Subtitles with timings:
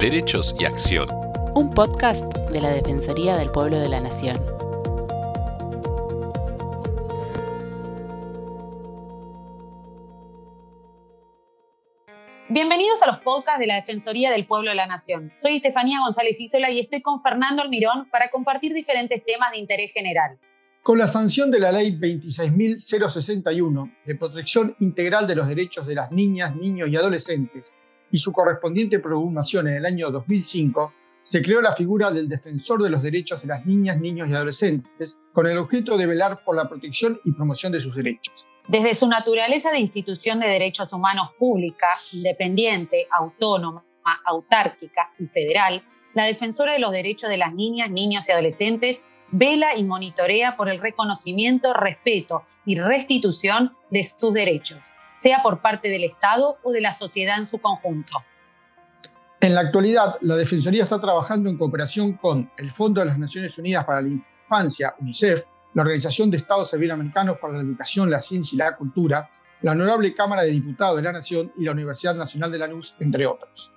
[0.00, 1.08] Derechos y Acción.
[1.54, 4.38] Un podcast de la Defensoría del Pueblo de la Nación.
[12.48, 15.32] Bienvenidos a los podcasts de la Defensoría del Pueblo de la Nación.
[15.36, 19.92] Soy Estefanía González Isola y estoy con Fernando Almirón para compartir diferentes temas de interés
[19.92, 20.38] general.
[20.82, 26.10] Con la sanción de la Ley 26.061 de protección integral de los derechos de las
[26.10, 27.70] niñas, niños y adolescentes
[28.10, 32.90] y su correspondiente promulgación en el año 2005, se creó la figura del defensor de
[32.90, 36.68] los derechos de las niñas, niños y adolescentes con el objeto de velar por la
[36.68, 38.46] protección y promoción de sus derechos.
[38.68, 43.84] Desde su naturaleza de institución de derechos humanos pública, independiente, autónoma,
[44.24, 45.84] autárquica y federal,
[46.14, 50.68] la defensora de los derechos de las niñas, niños y adolescentes vela y monitorea por
[50.68, 56.80] el reconocimiento, respeto y restitución de sus derechos, sea por parte del Estado o de
[56.80, 58.24] la sociedad en su conjunto.
[59.40, 63.56] En la actualidad, la Defensoría está trabajando en cooperación con el Fondo de las Naciones
[63.58, 68.54] Unidas para la Infancia, UNICEF, la Organización de Estados Iberoamericanos para la Educación, la Ciencia
[68.56, 69.30] y la Cultura,
[69.62, 73.26] la Honorable Cámara de Diputados de la Nación y la Universidad Nacional de Lanús, entre
[73.26, 73.72] otros.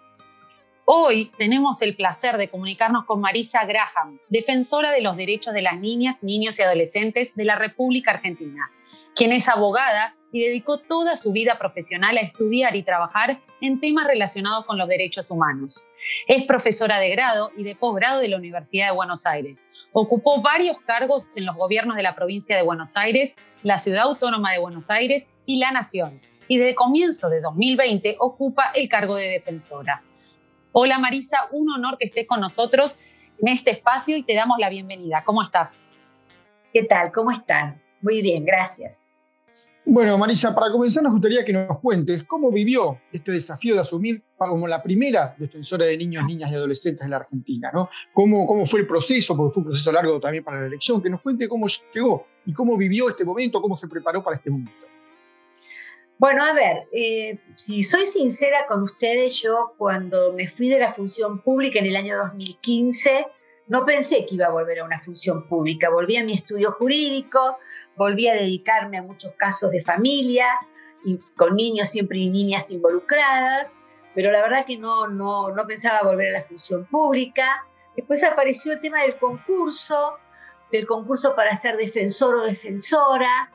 [0.85, 5.79] Hoy tenemos el placer de comunicarnos con Marisa Graham, defensora de los derechos de las
[5.79, 8.69] niñas, niños y adolescentes de la República Argentina,
[9.15, 14.07] quien es abogada y dedicó toda su vida profesional a estudiar y trabajar en temas
[14.07, 15.85] relacionados con los derechos humanos.
[16.27, 19.67] Es profesora de grado y de posgrado de la Universidad de Buenos Aires.
[19.93, 24.51] Ocupó varios cargos en los gobiernos de la provincia de Buenos Aires, la Ciudad Autónoma
[24.51, 26.19] de Buenos Aires y la Nación.
[26.49, 30.03] Y desde comienzo de 2020 ocupa el cargo de defensora.
[30.75, 32.97] Hola Marisa, un honor que estés con nosotros
[33.37, 35.23] en este espacio y te damos la bienvenida.
[35.23, 35.83] ¿Cómo estás?
[36.73, 37.11] ¿Qué tal?
[37.11, 37.79] ¿Cómo están?
[38.01, 38.97] Muy bien, gracias.
[39.85, 44.23] Bueno, Marisa, para comenzar nos gustaría que nos cuentes cómo vivió este desafío de asumir
[44.35, 47.87] como la primera defensora de niños, niñas y adolescentes en la Argentina, ¿no?
[48.11, 49.37] ¿Cómo, cómo fue el proceso?
[49.37, 51.03] Porque fue un proceso largo también para la elección.
[51.03, 54.49] Que nos cuente cómo llegó y cómo vivió este momento, cómo se preparó para este
[54.49, 54.87] momento.
[56.23, 60.93] Bueno, a ver, eh, si soy sincera con ustedes, yo cuando me fui de la
[60.93, 63.25] función pública en el año 2015,
[63.67, 65.89] no pensé que iba a volver a una función pública.
[65.89, 67.57] Volví a mi estudio jurídico,
[67.97, 70.47] volví a dedicarme a muchos casos de familia,
[71.03, 73.73] y con niños siempre y niñas involucradas,
[74.15, 77.67] pero la verdad que no, no, no pensaba volver a la función pública.
[77.97, 80.19] Después apareció el tema del concurso,
[80.71, 83.51] del concurso para ser defensor o defensora.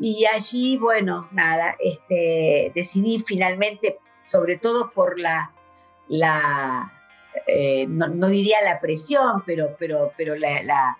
[0.00, 5.52] Y allí, bueno, nada, este, decidí finalmente, sobre todo por la,
[6.08, 6.90] la
[7.46, 10.96] eh, no, diría la presión, pero, pero, pero la,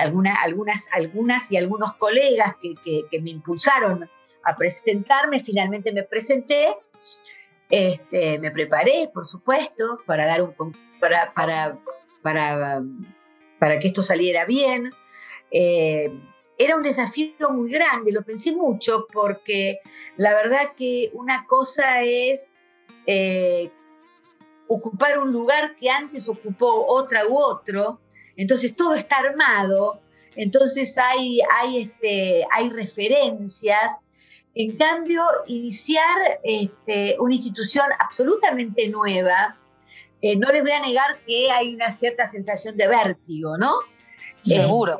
[0.00, 2.74] algunas, algunas y algunos colegas que,
[3.10, 4.08] que, me impulsaron
[4.44, 6.68] a presentarme, finalmente me presenté,
[7.68, 10.54] este, me preparé, por supuesto, para, dar un,
[11.00, 11.76] para, para,
[12.22, 12.80] para,
[13.58, 14.92] para que esto saliera bien.
[15.50, 16.10] Eh,
[16.58, 19.80] era un desafío muy grande, lo pensé mucho porque
[20.16, 22.54] la verdad que una cosa es
[23.06, 23.70] eh,
[24.66, 28.00] ocupar un lugar que antes ocupó otra u otro,
[28.36, 30.00] entonces todo está armado,
[30.34, 34.00] entonces hay, hay, este, hay referencias.
[34.54, 39.58] En cambio, iniciar este, una institución absolutamente nueva,
[40.22, 43.72] eh, no les voy a negar que hay una cierta sensación de vértigo, ¿no?
[44.40, 44.98] Seguro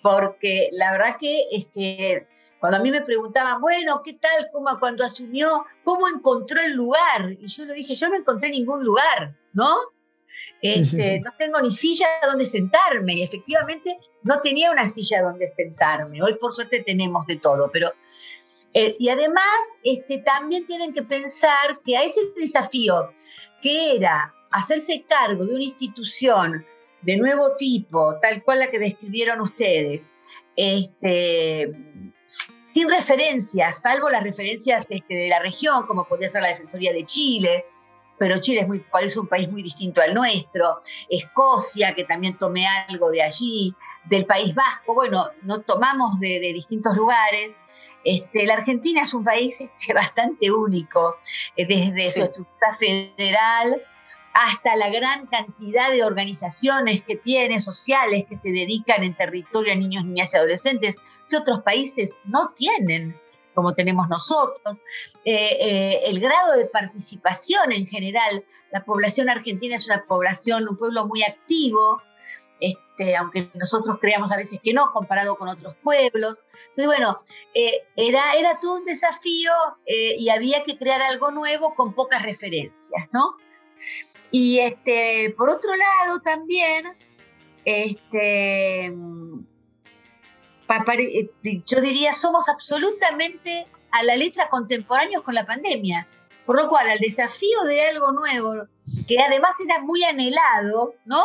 [0.00, 2.26] porque la verdad que este,
[2.60, 4.48] cuando a mí me preguntaban, bueno, ¿qué tal?
[4.52, 7.32] ¿Cómo, cuando asumió, ¿cómo encontró el lugar?
[7.40, 9.74] Y yo le dije, yo no encontré ningún lugar, ¿no?
[10.60, 13.14] Este, no tengo ni silla donde sentarme.
[13.14, 16.22] Y efectivamente no tenía una silla donde sentarme.
[16.22, 17.92] Hoy por suerte tenemos de todo, pero...
[18.74, 19.44] Eh, y además
[19.82, 23.12] este, también tienen que pensar que a ese desafío
[23.60, 26.64] que era hacerse cargo de una institución
[27.02, 30.10] de nuevo tipo, tal cual la que describieron ustedes,
[30.56, 31.72] este,
[32.72, 37.04] sin referencias, salvo las referencias este, de la región, como podría ser la Defensoría de
[37.04, 37.66] Chile,
[38.18, 40.78] pero Chile es, muy, es un país muy distinto al nuestro,
[41.08, 46.96] Escocia, que también tomé algo de allí, del País Vasco, bueno, no tomamos de, distintos
[46.96, 47.58] lugares.
[48.04, 51.16] Este, la Argentina es un país este, bastante único,
[51.56, 53.82] eh, desde su estructura federal
[54.34, 59.76] hasta la gran cantidad de organizaciones que tiene, sociales, que se dedican en territorio a
[59.76, 60.96] niños, niñas y adolescentes,
[61.28, 63.14] que otros países no tienen
[63.54, 64.78] como tenemos nosotros,
[65.24, 68.44] eh, eh, el grado de participación en general.
[68.70, 72.00] La población argentina es una población, un pueblo muy activo,
[72.60, 76.44] este, aunque nosotros creamos a veces que no, comparado con otros pueblos.
[76.68, 77.20] Entonces, bueno,
[77.54, 79.52] eh, era, era todo un desafío
[79.86, 83.36] y había que crear algo nuevo con pocas referencias, ¿no?
[84.30, 86.96] Y este, por otro lado también,
[87.64, 88.92] este,
[91.66, 96.08] yo diría, somos absolutamente a la letra contemporáneos con la pandemia.
[96.46, 98.66] Por lo cual, al desafío de algo nuevo,
[99.06, 101.22] que además era muy anhelado, ¿no?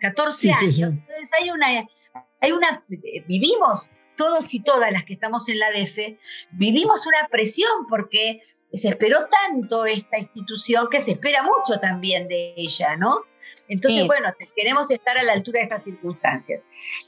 [0.00, 0.78] 14 años.
[0.78, 1.86] Entonces hay una,
[2.40, 2.84] hay una,
[3.26, 6.18] vivimos todos y todas las que estamos en la DF,
[6.50, 12.54] vivimos una presión porque se esperó tanto esta institución que se espera mucho también de
[12.56, 13.22] ella, ¿no?
[13.66, 16.62] Entonces, bueno, queremos estar a la altura de esas circunstancias.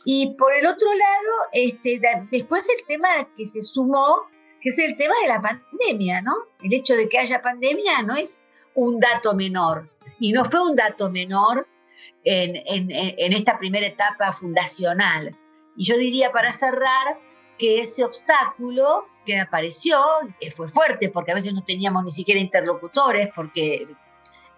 [0.05, 4.23] Y por el otro lado, este, después el tema que se sumó,
[4.61, 6.35] que es el tema de la pandemia, ¿no?
[6.63, 9.89] El hecho de que haya pandemia no es un dato menor.
[10.19, 11.67] Y no fue un dato menor
[12.25, 15.35] en, en, en esta primera etapa fundacional.
[15.77, 17.19] Y yo diría para cerrar
[17.59, 20.01] que ese obstáculo que apareció,
[20.39, 23.87] que fue fuerte, porque a veces no teníamos ni siquiera interlocutores, porque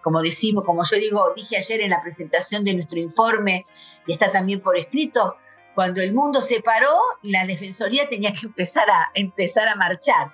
[0.01, 3.63] como decimos, como yo digo, dije ayer en la presentación de nuestro informe,
[4.05, 5.37] y está también por escrito,
[5.73, 10.31] cuando el mundo se paró, la Defensoría tenía que empezar a, empezar a marchar.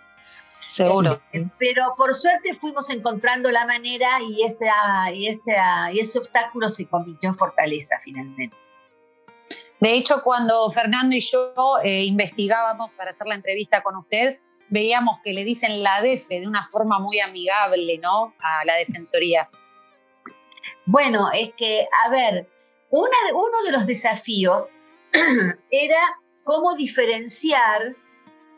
[0.66, 1.22] Seguro.
[1.34, 6.70] Eh, pero por suerte fuimos encontrando la manera y, esa, y, esa, y ese obstáculo
[6.70, 8.56] se convirtió en fortaleza finalmente.
[9.80, 11.54] De hecho, cuando Fernando y yo
[11.84, 14.40] eh, investigábamos para hacer la entrevista con usted,
[14.70, 18.34] veíamos que le dicen la DEFE de una forma muy amigable, ¿no?
[18.40, 19.50] A la Defensoría.
[20.86, 22.50] Bueno, es que, a ver,
[22.90, 24.68] uno de los desafíos
[25.72, 26.02] era
[26.44, 27.96] cómo diferenciar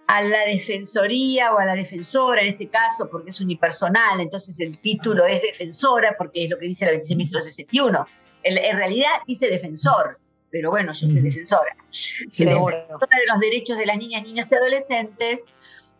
[0.08, 4.80] a la defensoría o a la defensora en este caso, porque es unipersonal, entonces el
[4.82, 8.06] título es defensora, porque es lo que dice la 26.061.
[8.44, 10.21] En, en realidad dice defensor,
[10.52, 11.76] pero bueno, yo soy defensora.
[11.90, 15.46] Sí, de los derechos de las niñas, niños y adolescentes.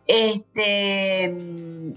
[0.06, 1.94] Este, em,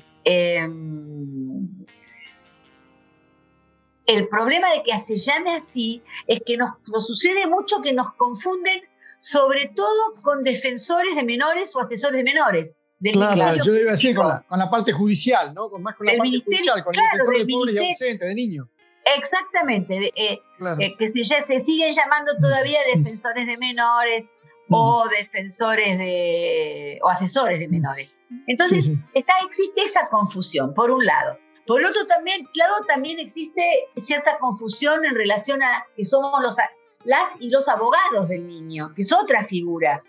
[4.06, 6.72] el problema de que se llame así es que nos,
[7.06, 8.82] sucede mucho que nos confunden
[9.20, 12.76] sobre todo con defensores de menores o asesores de menores.
[13.12, 15.70] claro, yo iba a decir con la, parte judicial, ¿no?
[15.70, 18.68] Con más con la parte judicial, con el defensor de pobres y ausentes, de niños.
[19.06, 20.42] Exactamente, eh,
[20.80, 24.30] eh, que se, ya, se siguen llamando todavía defensores de menores
[24.70, 28.16] o defensores de o asesores de menores.
[28.48, 31.38] Entonces, Está, existe esa confusión, por un lado.
[31.68, 33.64] Por otro también, claro, también existe
[33.96, 36.58] cierta confusión en relación a que somos los,
[37.06, 40.04] las y los abogados del niño, que es otra figura,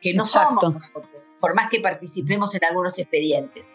[0.00, 3.72] que no somos nosotros, por más que participemos en algunos expedientes.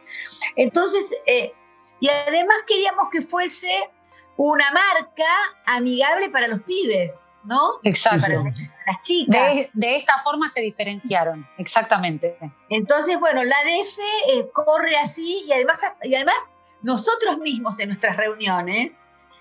[0.55, 1.53] Entonces, eh,
[1.99, 3.71] y además queríamos que fuese
[4.37, 5.25] una marca
[5.65, 7.79] amigable para los pibes, ¿no?
[7.83, 8.21] Exacto.
[8.21, 9.69] Para las chicas.
[9.73, 12.37] De, esta forma se diferenciaron, exactamente.
[12.69, 13.99] Entonces, bueno, la DF
[14.29, 16.37] eh, corre así y además, y además
[16.81, 18.97] nosotros mismos en nuestras reuniones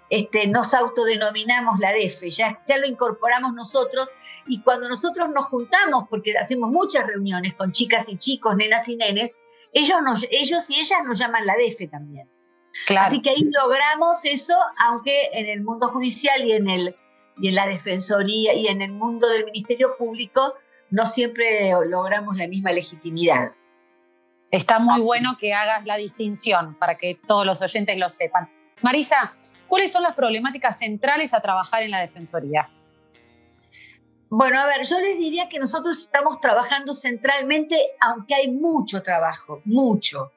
[0.08, 4.08] este, nos autodenominamos la DF, ya, ya lo incorporamos nosotros
[4.46, 8.96] y cuando nosotros nos juntamos, porque hacemos muchas reuniones con chicas y chicos, nenas y
[8.96, 9.36] nenes,
[9.72, 9.98] ellos,
[10.30, 12.30] ellos y ellas nos llaman la DF también.
[12.98, 16.96] Así que ahí logramos eso, aunque en el mundo judicial y en, el,
[17.38, 20.54] y en la defensoría y en el mundo del Ministerio Público
[20.90, 23.52] no siempre logramos la misma legitimidad.
[24.50, 28.48] Está muy bueno que hagas la distinción para que todos los oyentes lo sepan.
[28.82, 29.34] Marisa,
[29.66, 32.70] ¿cuáles son las problemáticas centrales a trabajar en la Defensoría?
[34.28, 39.62] Bueno, a ver, yo les diría que nosotros estamos trabajando centralmente, aunque hay mucho trabajo,
[39.64, 40.32] mucho.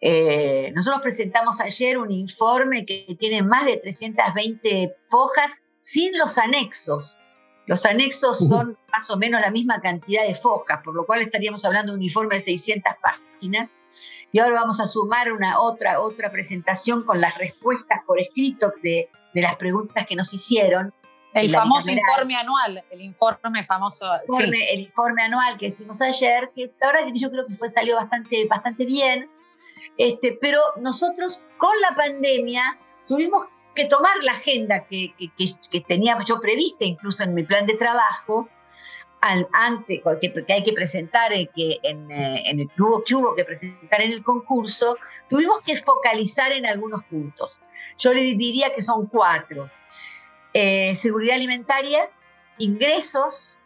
[0.00, 7.18] Eh, nosotros presentamos ayer un informe que tiene más de 320 fojas sin los anexos.
[7.66, 11.64] Los anexos son más o menos la misma cantidad de fojas, por lo cual estaríamos
[11.64, 13.70] hablando de un informe de 600 páginas.
[14.32, 19.08] Y ahora vamos a sumar una otra, otra presentación con las respuestas por escrito de,
[19.32, 20.92] de las preguntas que nos hicieron.
[21.34, 24.06] El famoso informe anual, el informe famoso.
[24.38, 27.96] El informe anual que hicimos ayer, que la verdad que yo creo que fue, salió
[27.96, 29.28] bastante, bastante bien.
[29.98, 35.12] Este, pero nosotros con la pandemia tuvimos que tomar la agenda que,
[35.70, 38.48] que, tenía yo prevista incluso en mi plan de trabajo,
[39.20, 43.44] al, antes, que, hay que presentar, eh, que en, eh, en, el que hubo, que
[43.44, 44.96] presentar en el concurso,
[45.28, 47.60] tuvimos que focalizar en algunos puntos.
[47.98, 49.70] Yo le diría que son cuatro.
[50.56, 52.08] Eh, seguridad alimentaria,
[52.58, 53.58] ingresos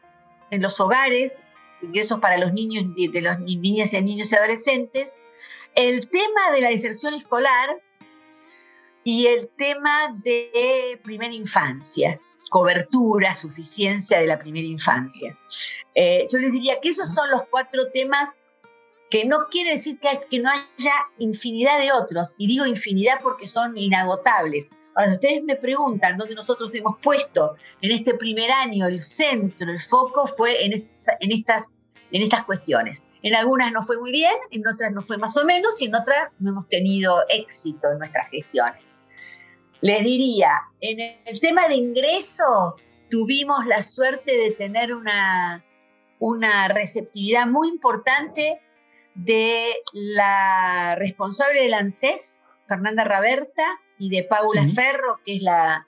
[0.50, 1.42] en los hogares,
[1.82, 5.18] ingresos para los niños, de, los niñas y niños y adolescentes,
[5.74, 7.82] el tema de la deserción escolar
[9.04, 12.18] y el tema de primera infancia,
[12.48, 15.36] cobertura, suficiencia de la primera infancia.
[15.94, 18.38] Eh, yo les diría que esos son los cuatro temas
[19.10, 23.46] que no quiere decir que, que no haya infinidad de otros, y digo infinidad porque
[23.46, 24.70] son inagotables.
[24.94, 29.70] Ahora, si ustedes me preguntan dónde nosotros hemos puesto en este primer año el centro,
[29.70, 31.74] el foco, fue en, estas,
[32.10, 33.02] en estas cuestiones.
[33.22, 35.94] En algunas no fue muy bien, en otras no fue más o menos y en
[35.94, 38.92] otras no hemos tenido éxito en nuestras gestiones.
[39.80, 42.76] Les diría, en el tema de ingreso
[43.10, 45.64] tuvimos la suerte de tener una,
[46.18, 48.60] una receptividad muy importante
[49.14, 53.64] de la responsable del ANSES, Fernanda Raberta,
[53.98, 55.86] y de Paula Ferro, que es la,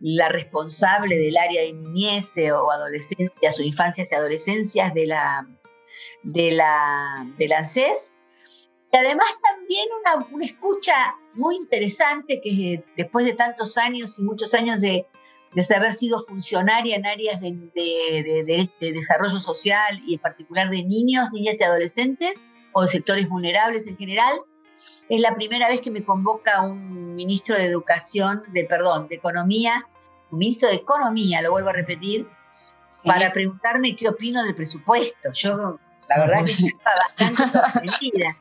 [0.00, 5.46] la responsable del área de niñez o adolescencias o infancias y adolescencias de la,
[6.22, 8.14] de la, del ANSES.
[8.92, 10.94] Y además también una, una, escucha
[11.34, 15.06] muy interesante que después de tantos años y muchos años de,
[15.54, 20.82] de haber sido funcionaria en áreas de, de, de, desarrollo social y en particular de
[20.82, 24.40] niños, niñas y adolescentes o de sectores vulnerables en general,
[25.08, 29.86] es la primera vez que me convoca un ministro de Educación, de perdón, de Economía,
[30.30, 32.28] un ministro de Economía, lo vuelvo a repetir,
[33.04, 35.32] para preguntarme qué opino del presupuesto.
[35.32, 38.36] Yo, la verdad, que estaba bastante sorprendida.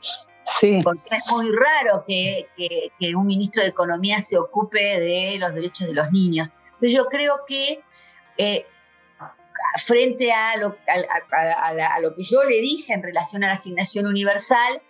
[0.59, 0.81] Sí.
[0.83, 5.87] Porque es muy raro que, que, un ministro de Economía se ocupe de los derechos
[5.87, 6.49] de los niños.
[6.79, 7.81] Pero yo creo que
[8.37, 8.65] eh,
[9.85, 14.81] frente a lo, a lo, que yo le dije en relación a la asignación universal,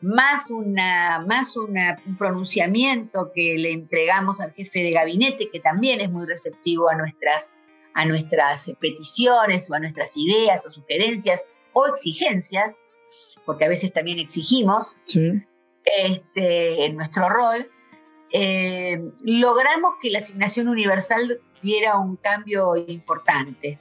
[0.00, 6.10] más, una, más un pronunciamiento que le entregamos al jefe de gabinete, que también es
[6.10, 7.52] muy receptivo a nuestras,
[7.94, 12.76] a nuestras peticiones o a nuestras ideas o sugerencias o exigencias,
[13.44, 14.96] porque a veces también exigimos
[15.84, 17.70] este, en nuestro rol,
[18.32, 23.78] eh, logramos que la asignación universal diera un cambio importante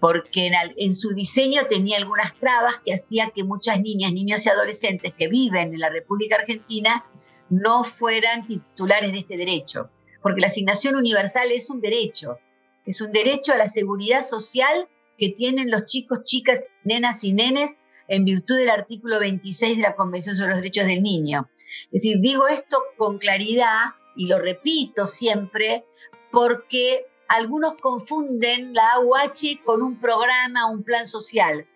[0.00, 5.14] porque en, su diseño tenía algunas trabas que hacía que muchas niñas, niños y adolescentes
[5.14, 7.04] que viven en la República Argentina
[7.48, 9.90] no fueran titulares de este derecho,
[10.22, 12.38] porque la asignación universal es un derecho,
[12.84, 17.78] es un derecho a la seguridad social que tienen los chicos, chicas, nenas y nenes
[18.08, 21.48] en virtud del artículo 26 de la Convención sobre los Derechos del Niño.
[21.86, 25.84] Es decir, digo esto con claridad y lo repito siempre
[26.30, 31.66] porque algunos confunden la AUH con un programa, un plan social.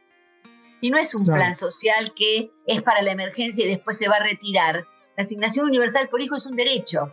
[0.80, 4.16] Y no es un plan social que es para la emergencia y después se va
[4.16, 4.86] a retirar.
[5.16, 7.12] La asignación universal por hijo es un derecho.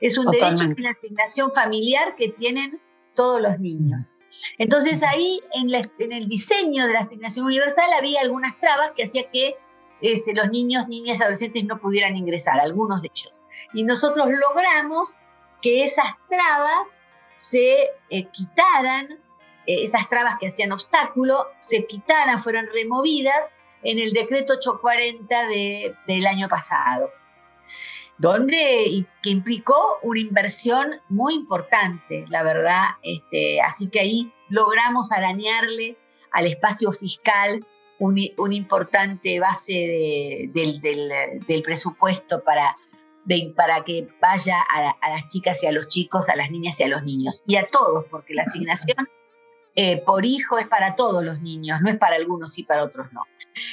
[0.00, 2.78] Es un derecho, es una asignación familiar que tienen
[3.14, 4.10] todos los niños.
[4.58, 9.30] Entonces ahí en, en, el diseño de la asignación universal había algunas trabas que hacía
[9.30, 9.56] que
[10.02, 13.32] este, los niños, niñas, adolescentes no pudieran ingresar, algunos de ellos.
[13.72, 15.14] Y nosotros logramos
[15.62, 16.98] que esas trabas
[17.36, 19.12] se eh, quitaran,
[19.66, 23.52] eh, esas trabas que hacían obstáculo, se quitaran, fueron removidas
[23.82, 27.10] en el decreto 840 de, del año pasado,
[28.18, 32.84] donde que implicó una inversión muy importante, la verdad.
[33.02, 35.96] Este, así que ahí logramos arañarle
[36.32, 37.64] al espacio fiscal
[37.98, 40.80] una importante base del,
[41.46, 42.76] del presupuesto para
[43.54, 46.88] para que vaya a, las chicas y a los chicos, a las niñas y a
[46.88, 47.42] los niños.
[47.46, 49.08] Y a todos, porque la asignación
[49.74, 53.12] eh, por hijo es para todos los niños, no es para algunos y para otros
[53.12, 53.22] no.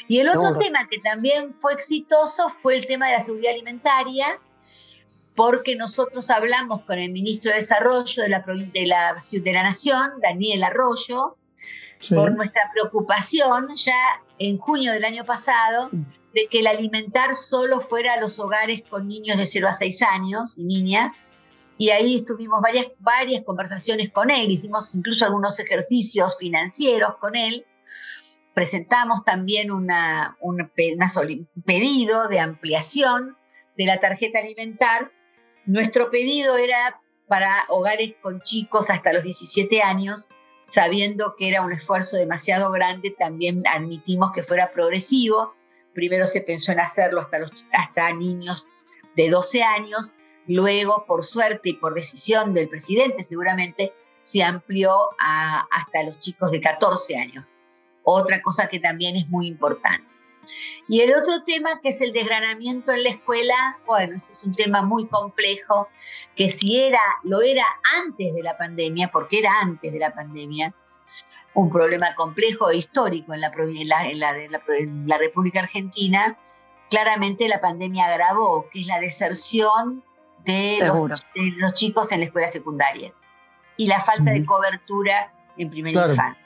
[0.07, 4.39] Y el otro tema que también fue exitoso fue el tema de la seguridad alimentaria,
[5.35, 10.11] porque nosotros hablamos con el ministro de Desarrollo de la, de la, de la Nación,
[10.21, 11.37] Daniel Arroyo,
[12.13, 17.79] por nuestra preocupación ya en junio del año pasado mm de que el alimentar solo
[17.79, 21.13] fuera a los hogares con niños de 0 a 6 años y niñas.
[21.77, 27.65] Y ahí estuvimos varias, varias conversaciones con él, hicimos incluso algunos ejercicios financieros con él.
[28.53, 30.71] Presentamos también una, un
[31.65, 33.37] pedido de ampliación
[33.77, 35.11] de la tarjeta alimentar.
[35.65, 40.29] Nuestro pedido era para hogares con chicos hasta los 17 años,
[40.65, 45.53] sabiendo que era un esfuerzo demasiado grande, también admitimos que fuera progresivo
[45.93, 48.69] Primero se pensó en hacerlo hasta, los, hasta niños
[49.15, 50.13] de 12 años,
[50.47, 56.51] luego, por suerte y por decisión del presidente, seguramente se amplió a, hasta los chicos
[56.51, 57.59] de 14 años.
[58.03, 60.13] Otra cosa que también es muy importante.
[60.87, 64.51] Y el otro tema que es el desgranamiento en la escuela, bueno, ese es un
[64.51, 65.87] tema muy complejo,
[66.35, 67.65] que si era, lo era
[68.01, 70.73] antes de la pandemia, porque era antes de la pandemia,
[71.53, 73.51] un problema complejo e histórico en la,
[75.05, 76.37] la, República Argentina,
[76.89, 80.03] claramente la pandemia agravó, que es la deserción
[80.45, 83.13] de los, chicos en la escuela secundaria
[83.77, 86.37] y la falta de cobertura en primera infancia.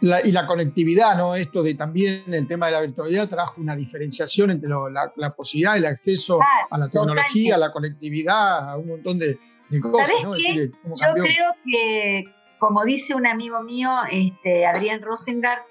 [0.00, 1.34] y la conectividad, ¿no?
[1.34, 5.86] Esto de también el tema de la virtualidad trajo una diferenciación entre la, posibilidad, el
[5.86, 6.38] acceso
[6.70, 9.38] a la tecnología, a la conectividad, a un montón de,
[9.80, 10.36] cosas, ¿no?
[10.36, 12.24] Yo creo que,
[12.62, 15.66] como dice un amigo mío, este, Adrián Rosengart,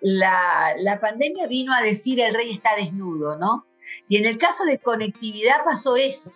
[0.00, 3.66] la, la pandemia vino a decir el rey está desnudo, ¿no?
[4.08, 6.32] Y en el caso de conectividad pasó eso.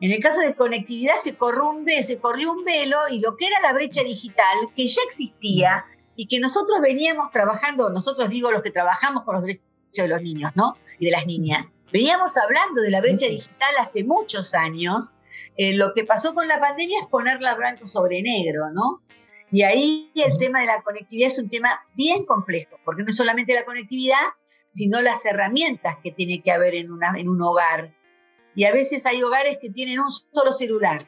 [0.00, 3.48] En el caso de conectividad se corrió un, se corrió un velo y lo que
[3.48, 5.84] era la brecha digital, que ya existía,
[6.16, 10.22] y que nosotros veníamos trabajando, nosotros digo los que trabajamos con los derechos de los
[10.22, 10.78] niños, ¿no?
[10.98, 11.74] Y de las niñas.
[11.92, 15.12] Veníamos hablando de la brecha digital hace muchos años.
[15.58, 19.03] Eh, lo que pasó con la pandemia es ponerla blanco sobre negro, ¿no?
[19.54, 23.16] Y ahí el tema de la conectividad es un tema bien complejo, porque no es
[23.16, 24.18] solamente la conectividad,
[24.66, 27.94] sino las herramientas que tiene que haber en, una, en un hogar.
[28.56, 30.98] Y a veces hay hogares que tienen un solo celular,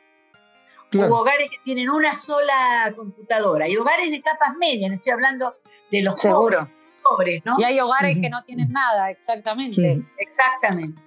[0.94, 5.56] Hubo hogares que tienen una sola computadora y hogares de capas medias, estoy hablando
[5.90, 7.56] de los pobres, ¿no?
[7.58, 10.04] Y hay hogares que no tienen nada, exactamente.
[10.18, 11.02] Exactamente.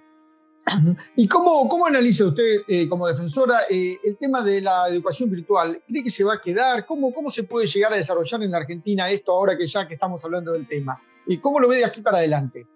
[1.16, 5.82] ¿Y cómo, cómo analiza usted eh, como defensora eh, el tema de la educación virtual?
[5.86, 6.86] ¿Cree que se va a quedar?
[6.86, 9.94] ¿Cómo, ¿Cómo se puede llegar a desarrollar en la Argentina esto ahora que ya que
[9.94, 11.00] estamos hablando del tema?
[11.26, 12.66] ¿Y cómo lo ve de aquí para adelante?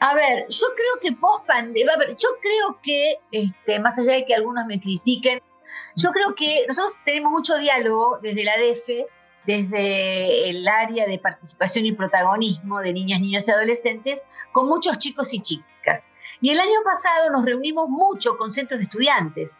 [0.00, 4.34] A ver, yo creo que post pandemia, yo creo que, este, más allá de que
[4.34, 5.40] algunos me critiquen,
[5.96, 9.06] yo creo que nosotros tenemos mucho diálogo desde la DF,
[9.46, 14.22] desde el área de participación y protagonismo de niñas, niños y adolescentes,
[14.52, 16.02] con muchos chicos y chicas.
[16.42, 19.58] Y el año pasado nos reunimos mucho con centros de estudiantes,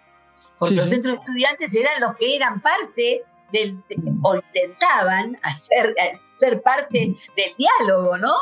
[0.59, 3.23] porque los centros de estudiantes eran los que eran parte
[3.53, 3.81] del,
[4.23, 5.95] o intentaban hacer,
[6.35, 8.35] ser parte del diálogo, ¿no?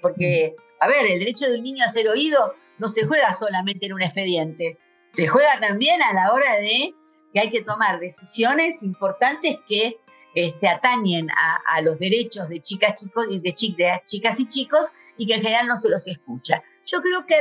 [0.00, 3.92] Porque, a ver, el derecho del niño a ser oído no se juega solamente en
[3.92, 4.78] un expediente,
[5.12, 6.94] se juega también a la hora de
[7.32, 9.98] que hay que tomar decisiones importantes que
[10.34, 14.86] este, atañen a, los derechos de chicas, chicos, de, de, chicas y chicos
[15.16, 16.62] y que en general no se los escucha.
[16.86, 17.36] Yo creo que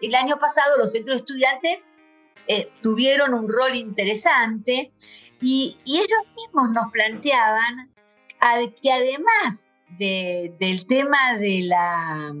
[0.00, 1.88] el año pasado los centros de estudiantes
[2.48, 4.92] eh, tuvieron un rol interesante
[5.40, 7.92] y, ellos mismos nos planteaban
[8.80, 12.32] que además del tema de la,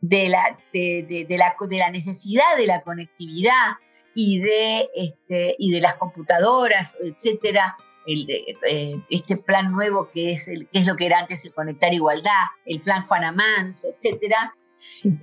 [0.00, 3.76] de la, de, la, de la necesidad de la conectividad
[4.14, 7.76] y de, este, y de las computadoras, etcétera,
[8.06, 11.92] eh, este plan nuevo que es, el, que es lo que era antes el Conectar
[11.92, 14.54] Igualdad, el plan Juana Manso, etcétera.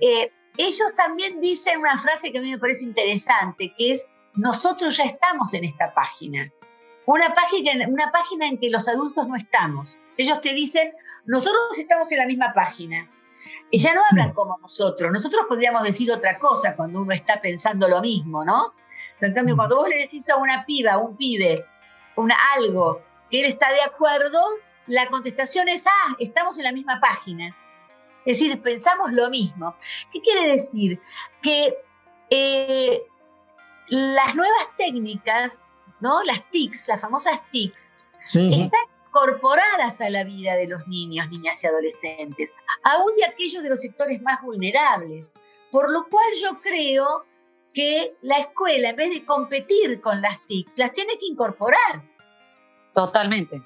[0.00, 4.96] Eh, ellos también dicen una frase que a mí me parece interesante, que es, nosotros
[4.96, 6.50] ya estamos en esta página.
[7.06, 9.98] Una página, una página en que los adultos no estamos.
[10.16, 10.92] Ellos te dicen,
[11.26, 13.08] nosotros estamos en la misma página.
[13.70, 15.12] Y ya no hablan como nosotros.
[15.12, 18.74] Nosotros podríamos decir otra cosa cuando uno está pensando lo mismo, ¿no?
[19.20, 21.64] en cambio, cuando vos le decís a una piba, a un pibe,
[22.16, 24.40] una, algo que él está de acuerdo,
[24.86, 27.54] la contestación es, ah, estamos en la misma página.
[28.28, 29.74] Es decir, pensamos lo mismo.
[30.12, 31.00] ¿Qué quiere decir?
[31.40, 31.74] Que
[32.28, 33.02] eh,
[33.88, 35.66] las nuevas técnicas,
[36.00, 36.22] ¿no?
[36.24, 37.90] las TICs, las famosas TICs,
[38.22, 38.70] están
[39.06, 43.80] incorporadas a la vida de los niños, niñas y adolescentes, aún de aquellos de los
[43.80, 45.32] sectores más vulnerables.
[45.70, 47.24] Por lo cual yo creo
[47.72, 52.02] que la escuela, en vez de competir con las TICs, las tiene que incorporar.
[52.94, 53.62] Totalmente.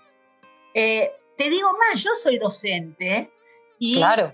[0.72, 3.33] Eh, te digo más, yo soy docente
[3.84, 4.32] y claro.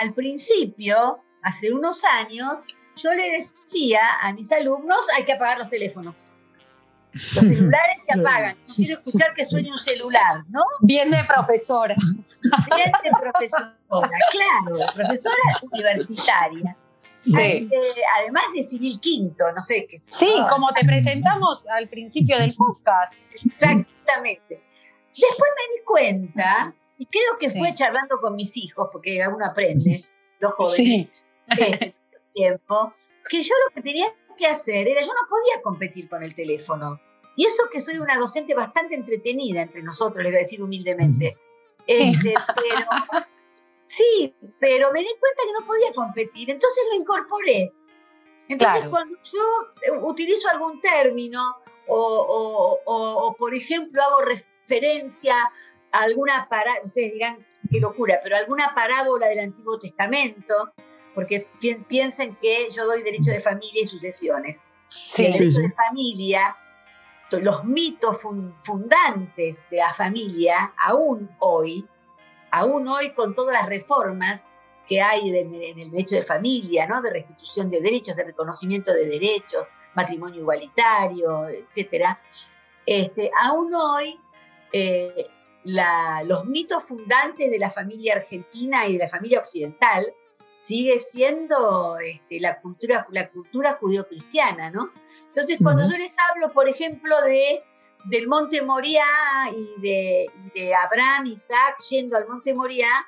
[0.00, 2.62] al, principio, hace unos años,
[2.94, 6.26] yo le decía a mis alumnos, hay que apagar los teléfonos.
[7.12, 8.56] Los celulares se apagan.
[8.56, 10.62] No quiero escuchar que suene un celular, ¿no?
[10.78, 11.96] Bien de profesora.
[12.76, 15.36] Bien de profesora, claro, profesora
[15.72, 16.76] universitaria.
[17.16, 17.68] Sí.
[18.20, 19.98] además de Civil Quinto, no sé qué.
[20.06, 23.18] Sí, como te presentamos al principio del podcast.
[23.32, 24.62] Exactamente.
[25.12, 30.00] Después me di cuenta, y creo que fue charlando con mis hijos, porque uno aprende,
[30.40, 31.08] los jóvenes,
[31.46, 31.94] este
[32.34, 32.92] tiempo,
[33.28, 34.06] que yo lo que tenía
[34.36, 37.00] que hacer era, yo no podía competir con el teléfono.
[37.36, 41.36] Y eso que soy una docente bastante entretenida entre nosotros, le voy a decir humildemente.
[41.86, 42.86] Este, pero
[43.88, 47.72] Sí, pero me di cuenta que no podía competir, entonces lo incorporé.
[48.46, 49.40] Entonces, cuando yo
[49.82, 51.56] eh, utilizo algún término
[51.86, 55.50] o, por ejemplo, hago referencia
[55.92, 60.72] alguna parábola, ustedes dirán qué locura, pero alguna parábola del Antiguo Testamento,
[61.14, 61.48] porque
[61.88, 64.62] piensen que yo doy derecho de familia y sucesiones.
[64.88, 65.26] Sí.
[65.26, 66.56] El derecho de familia,
[67.32, 68.18] los mitos
[68.62, 71.86] fundantes de la familia, aún hoy,
[72.50, 74.46] aún hoy con todas las reformas
[74.86, 77.02] que hay en el derecho de familia, ¿no?
[77.02, 82.16] de restitución de derechos, de reconocimiento de derechos, matrimonio igualitario, etc.
[82.86, 84.18] Este, aún hoy
[84.72, 85.26] eh,
[85.64, 90.06] los mitos fundantes de la familia argentina y de la familia occidental
[90.56, 94.90] sigue siendo este, la cultura, la cultura judeocristiana, ¿no?
[95.28, 97.62] Entonces, cuando yo les hablo, por ejemplo, de,
[98.06, 103.06] del Monte Moriah y de, de Abraham, Isaac yendo al Monte Moriah,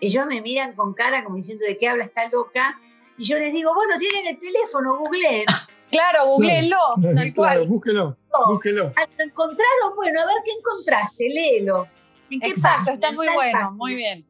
[0.00, 2.78] ellos me miran con cara como diciendo de qué habla esta loca,
[3.18, 5.46] y yo les digo, bueno, tienen el teléfono, googleen.
[5.88, 6.78] Claro, googleenlo,
[7.14, 7.68] tal cual.
[7.68, 8.92] búsquelo, búsquelo.
[8.96, 9.96] Ah, ¿Lo encontraron?
[9.96, 11.88] Bueno, a ver qué encontraste, léelo.
[12.30, 14.26] Exacto, está muy bueno, muy bien.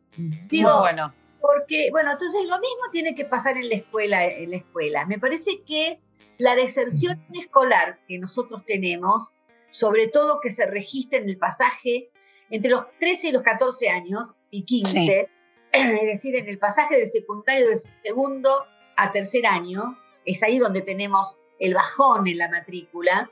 [0.49, 1.15] Digo, muy bueno.
[1.41, 4.27] Porque, bueno, entonces lo mismo tiene que pasar en la escuela.
[4.27, 5.07] En la escuela.
[5.07, 6.01] Me parece que
[6.39, 9.33] la deserción escolar que nosotros tenemos,
[9.71, 12.11] sobre todo que se registra en el pasaje
[12.51, 15.29] entre los 13 y los 14 años y 15,
[15.73, 18.67] es decir, en el pasaje del secundario del segundo
[18.97, 23.31] a tercer año, es ahí donde tenemos el bajón en la matrícula.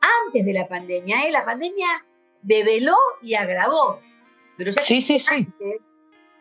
[0.00, 1.32] Antes de la pandemia, ¿eh?
[1.32, 1.88] la pandemia
[2.42, 4.00] develó y agravó.
[4.56, 5.48] Pero ya sí, sí, sí.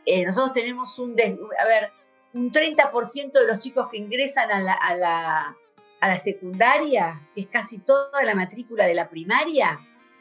[0.05, 1.91] Eh, nosotros tenemos un, a ver,
[2.33, 5.55] un 30% de los chicos que ingresan a la, a, la,
[5.99, 9.79] a la, secundaria, que es casi toda la matrícula de la primaria,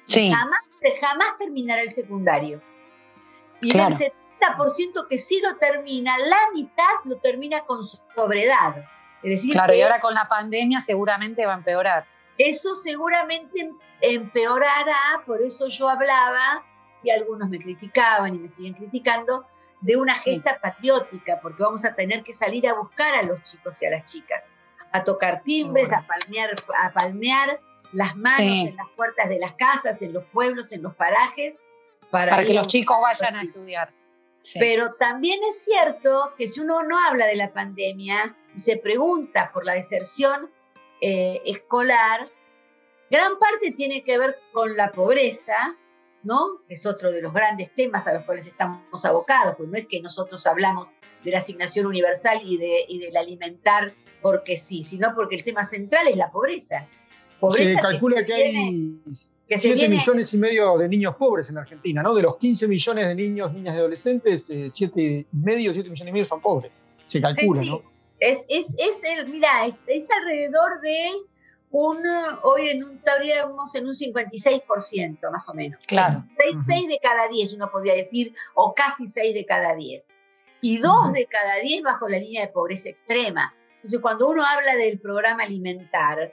[0.08, 0.60] jamás,
[1.00, 2.60] jamás terminará el secundario.
[3.60, 8.84] Y el 70% que sí lo termina, la mitad lo termina con sobredad.
[9.22, 12.06] Es decir, claro, y ahora con la pandemia seguramente va a empeorar.
[12.38, 13.70] Eso seguramente
[14.00, 16.64] empeorará, por eso yo hablaba,
[17.02, 19.46] y algunos me criticaban y me siguen criticando,
[19.80, 23.80] de una gesta patriótica, porque vamos a tener que salir a buscar a los chicos
[23.82, 24.50] y a las chicas,
[24.92, 27.60] a tocar timbres, a, palmear, a palmear
[27.92, 31.60] las manos en las puertas de las casas, en los pueblos, en los parajes,
[32.10, 33.92] para, que los chicos vayan a estudiar.
[34.58, 39.50] Pero también es cierto que si uno no habla de la pandemia y se pregunta
[39.52, 40.50] por la deserción
[41.00, 42.20] eh, escolar,
[43.10, 45.76] gran parte tiene que ver con la pobreza,
[46.22, 46.60] ¿no?
[46.68, 50.00] Es otro de los grandes temas a los cuales estamos abocados, pues no es que
[50.00, 50.88] nosotros hablamos
[51.24, 55.62] de la asignación universal y, de, y del alimentar porque sí, sino porque el tema
[55.62, 56.88] central es la pobreza.
[57.52, 58.98] se calcula que, hay
[59.48, 62.14] 7 millones y medio de niños pobres en Argentina, ¿no?
[62.14, 66.12] De los 15 millones de niños, niñas y adolescentes, 7 y medio, 7 millones y
[66.12, 66.72] medio son pobres.
[67.06, 67.95] Se calcula, ¿no?
[68.18, 71.10] Es, es, es el, mira, es alrededor de
[71.70, 71.98] un,
[72.42, 75.84] hoy en un, estaríamos en un 56% más o menos.
[75.86, 76.24] Claro.
[76.38, 80.06] 6, de cada 10 uno podría decir, o casi 6 de cada 10.
[80.62, 83.54] Y 2 de cada 10 bajo la línea de pobreza extrema.
[83.76, 86.32] Entonces, cuando uno habla del programa alimentar,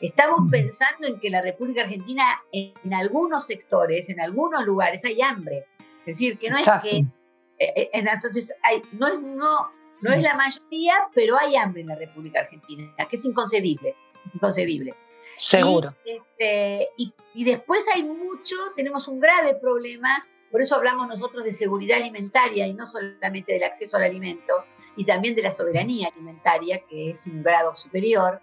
[0.00, 5.66] estamos pensando en que la República Argentina, en, algunos sectores, en algunos lugares, hay hambre.
[6.00, 7.04] Es decir, que no es que...
[7.56, 9.70] Eh, eh, entonces, hay, no, es, no,
[10.04, 13.94] no es la mayoría, pero hay hambre en la República Argentina, que es inconcebible
[14.26, 14.94] es inconcebible.
[15.36, 15.94] Seguro.
[16.04, 16.88] Y, este,
[17.34, 22.66] y, después hay mucho, tenemos un grave problema, por eso hablamos nosotros de seguridad alimentaria
[22.66, 24.64] y no solamente del acceso al alimento,
[24.96, 28.40] y también de la soberanía alimentaria, que es un grado superior,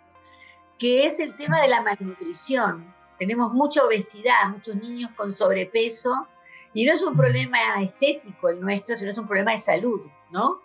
[0.77, 2.93] que es el tema de la malnutrición.
[3.17, 6.27] Tenemos mucha obesidad, muchos niños con sobrepeso,
[6.73, 10.61] y no es un problema estético el nuestro, sino es un problema de salud, ¿no?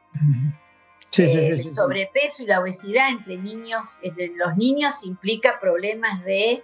[1.19, 6.63] Eh, el sobrepeso y la obesidad entre niños, entre los niños implica problemas de,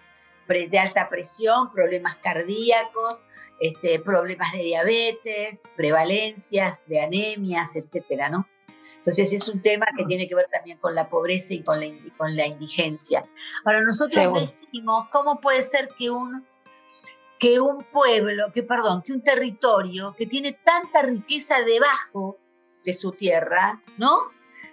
[0.49, 3.25] de alta presión, problemas cardíacos,
[3.61, 8.47] este, problemas de diabetes, prevalencias de anemias, etcétera, ¿no?
[8.99, 11.87] Entonces es un tema que tiene que ver también con la pobreza y con la,
[12.17, 13.25] con la indigencia.
[13.65, 16.47] Ahora nosotros decimos, ¿cómo puede ser que un,
[17.39, 22.39] que un pueblo, que perdón, que un territorio que tiene tanta riqueza debajo
[22.85, 24.19] de su tierra, ¿no?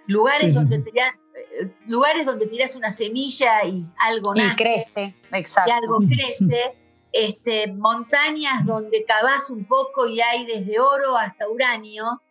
[0.08, 4.52] Lugares, donde tiras, eh, lugares donde tiras una semilla y algo nace.
[4.52, 5.70] Y crece, exacto.
[5.70, 6.76] Y algo crece.
[7.12, 12.22] Este, montañas donde cavas un poco y hay desde oro hasta uranio.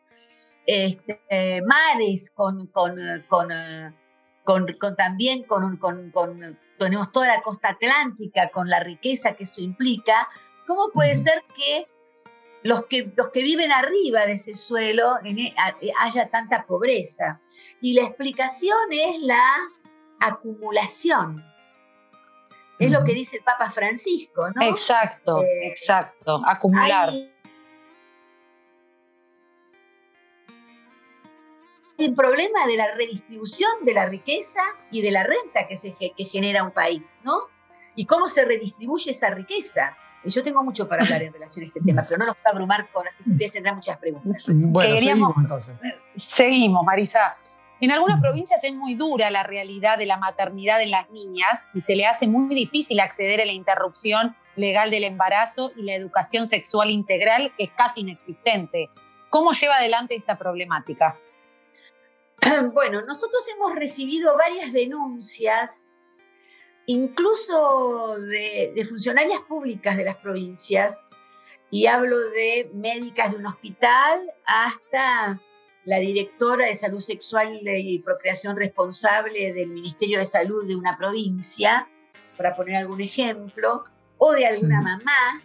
[0.67, 3.49] Este, mares con, con, con,
[4.45, 5.79] con también con,
[6.79, 10.29] tenemos toda la costa atlántica con la riqueza que eso implica.
[10.67, 11.87] ¿Cómo puede ser que
[12.63, 15.55] los que, los que viven arriba de ese suelo e,
[16.01, 17.41] haya tanta pobreza?
[17.81, 19.45] Y la explicación es la
[20.21, 21.45] acumulación.
[22.79, 24.63] Es lo que dice el Papa Francisco, ¿no?
[24.63, 27.13] Exacto, eh, exacto, acumular.
[31.99, 34.61] el problema de la redistribución de la riqueza
[34.93, 37.49] y de la renta que, se, que genera un país, ¿no?
[37.97, 39.97] Y cómo se redistribuye esa riqueza.
[40.25, 42.43] Y yo tengo mucho para hablar en relación a ese tema, pero no los voy
[42.45, 44.45] a abrumar con, así que ustedes tendrán muchas preguntas.
[44.49, 45.77] Bueno, seguimos entonces.
[46.15, 47.37] Seguimos, Marisa.
[47.81, 51.81] En algunas provincias es muy dura la realidad de la maternidad en las niñas y
[51.81, 56.49] se le hace muy difícil acceder a la interrupción legal del embarazo y la educación
[56.49, 58.91] sexual integral, que es casi inexistente.
[59.31, 61.17] ¿Cómo lleva adelante esta problemática?
[62.73, 65.89] Bueno, nosotros hemos recibido varias denuncias,
[66.89, 71.01] incluso de, de funcionarias públicas de las provincias,
[71.71, 75.39] y hablo de médicas de un hospital hasta
[75.85, 81.89] la directora de salud sexual y procreación responsable del Ministerio de Salud de una provincia,
[82.37, 83.85] para poner algún ejemplo,
[84.17, 85.43] o de alguna mamá,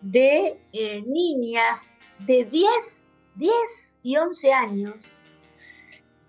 [0.00, 3.52] de eh, niñas de 10, 10
[4.02, 5.14] y 11 años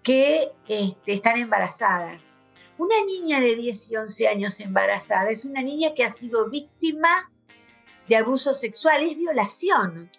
[0.03, 2.33] que este, están embarazadas.
[2.77, 7.31] Una niña de 10 y 11 años embarazada es una niña que ha sido víctima
[8.07, 10.09] de abuso sexual, es violación.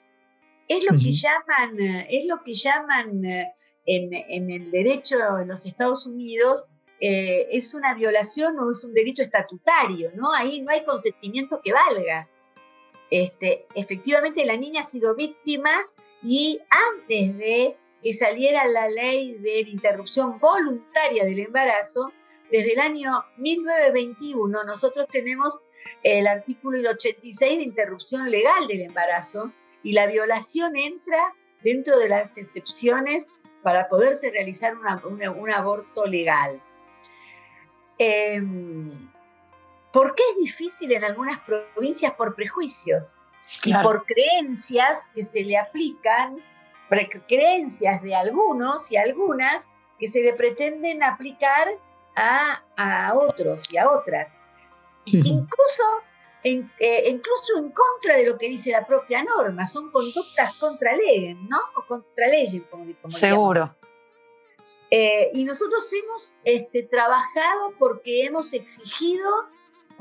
[0.66, 1.78] Es lo que llaman,
[2.10, 3.54] es lo que llaman eh,
[3.86, 6.66] en, el derecho en los Estados Unidos,
[7.00, 10.32] eh, es una violación o es un delito estatutario, ¿no?
[10.34, 12.28] Ahí no hay consentimiento que valga.
[13.10, 15.70] Este, efectivamente, la niña ha sido víctima
[16.22, 22.12] y antes de que saliera la ley de interrupción voluntaria del embarazo,
[22.50, 25.58] desde el año 1921 nosotros tenemos
[26.02, 32.36] el artículo 86 de interrupción legal del embarazo y la violación entra dentro de las
[32.36, 33.28] excepciones
[33.62, 36.60] para poderse realizar un aborto legal.
[37.98, 39.10] Em,
[39.92, 43.16] ¿Por qué es difícil en algunas provincias por prejuicios?
[43.64, 46.36] Y por creencias que se le aplican,
[47.26, 51.68] creencias de algunos y algunas que se le pretenden aplicar
[52.18, 54.34] a, a otros y a otras.
[55.04, 55.82] Incluso
[56.42, 60.96] en, eh, incluso en contra de lo que dice la propia norma, son conductas contra
[60.96, 61.58] leyes, ¿no?
[61.76, 63.74] O contra leyes, como, como Seguro.
[64.90, 69.28] Eh, y nosotros hemos este, trabajado porque hemos exigido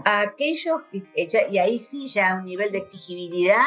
[0.06, 3.65] a aquellos, y ahí sí ya un nivel de exigibilidad,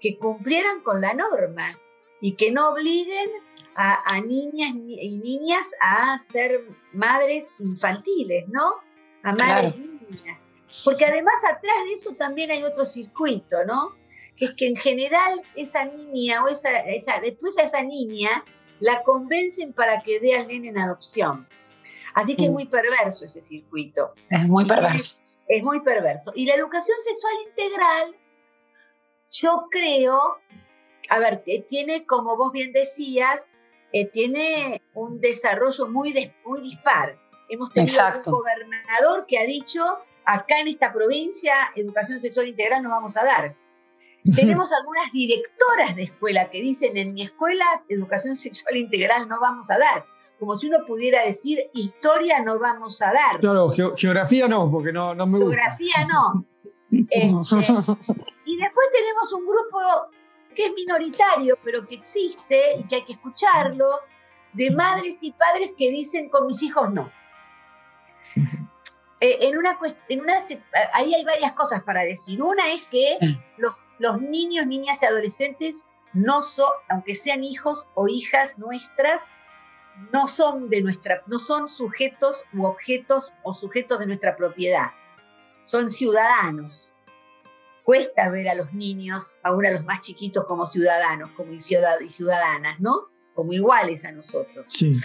[0.00, 1.78] que cumplieran con la norma
[2.24, 3.28] y que no obliguen
[3.76, 8.76] a, niñas y niñas a ser madres infantiles, ¿no?
[9.22, 10.48] A madres niñas.
[10.86, 13.94] Porque además atrás de eso también hay otro circuito, ¿no?
[14.38, 18.42] Que es que en general esa niña o esa, esa, después a esa niña
[18.80, 21.46] la convencen para que dé al nene en adopción.
[22.14, 22.54] Así que es mm.
[22.54, 24.14] muy perverso ese circuito.
[24.30, 25.20] Es muy perverso.
[25.46, 26.32] Es, muy perverso.
[26.34, 28.16] Y la educación sexual integral,
[29.30, 30.38] yo creo,
[31.08, 33.46] a ver, tiene, como vos bien decías,
[33.92, 37.18] eh, tiene un desarrollo muy, muy dispar.
[37.48, 42.90] Hemos tenido un gobernador que ha dicho acá en esta provincia educación sexual integral no
[42.90, 43.54] vamos a dar.
[44.34, 49.70] Tenemos algunas directoras de escuela que dicen en mi escuela educación sexual integral no vamos
[49.70, 50.04] a dar.
[50.38, 53.38] Como si uno pudiera decir historia no vamos a dar.
[53.38, 55.54] Claro, geografía no, porque no, no me gusta.
[55.54, 56.46] Geografía no.
[56.90, 59.78] Este, y después tenemos un grupo
[60.54, 64.00] que es minoritario, pero que existe y que hay que escucharlo,
[64.52, 67.10] de madres y padres que dicen con mis hijos no.
[69.20, 70.34] Eh, en una, en una,
[70.92, 72.42] ahí hay varias cosas para decir.
[72.42, 73.16] Una es que
[73.56, 79.28] los, los niños, niñas y adolescentes, no son, aunque sean hijos o hijas nuestras,
[80.12, 84.92] no son de nuestra, no son sujetos u objetos o sujetos de nuestra propiedad.
[85.64, 86.93] Son ciudadanos.
[87.84, 92.80] Cuesta ver a los niños, aún a los más chiquitos, como ciudadanos, como y ciudadanas,
[92.80, 93.10] ¿no?
[93.34, 94.66] Como iguales a nosotros.
[94.68, 94.98] Sí.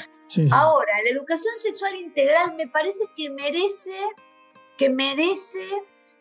[0.51, 3.97] Ahora, la educación sexual integral me parece que merece,
[4.77, 5.67] que merece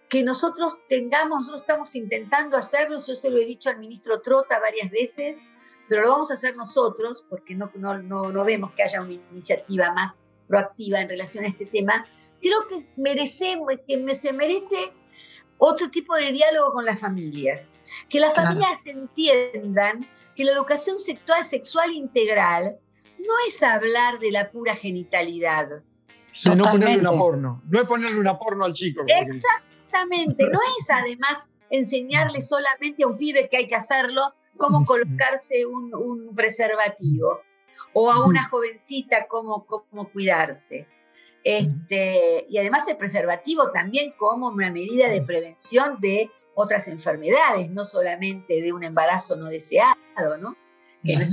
[0.09, 4.59] que nosotros tengamos, nosotros estamos intentando hacerlo, yo se lo he dicho al ministro Trota
[4.59, 5.41] varias veces,
[5.89, 9.93] pero lo vamos a hacer nosotros porque no, no, no, vemos que haya una iniciativa
[9.93, 12.07] más proactiva en relación a este tema.
[12.41, 14.93] Creo que merecemos, que se merece
[15.59, 17.73] otro tipo de diálogo con las familias,
[18.09, 22.79] que las familias entiendan que la educación sexual, sexual integral
[23.19, 25.83] no es hablar de la pura genitalidad.
[26.57, 27.63] no ponerle una porno.
[27.69, 29.03] No es ponerle una porno al chico.
[29.07, 30.45] Exactamente.
[30.45, 36.35] No es además enseñarle solamente a un pibe que hay que hacerlo cómo colocarse un,
[36.35, 37.41] preservativo
[37.93, 40.87] o a una jovencita cómo, cómo cuidarse.
[41.51, 47.87] Este, y además el preservativo también como una medida de prevención de otras enfermedades, no
[47.87, 49.97] solamente de un embarazo no deseado,
[50.39, 50.55] ¿no?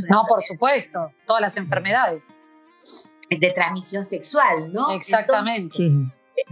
[0.09, 2.33] no, por supuesto, todas las enfermedades.
[3.29, 4.89] De transmisión sexual, ¿no?
[4.91, 5.83] Exactamente.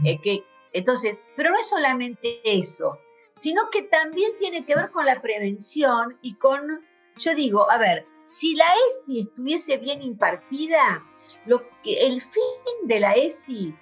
[0.04, 3.00] Eh, eh, entonces, pero no es solamente eso,
[3.34, 6.82] sino que también tiene que ver con la prevención y con,
[7.18, 11.02] yo digo, a ver, si la ESI estuviese bien impartida,
[11.46, 13.76] lo que el fin de la ESI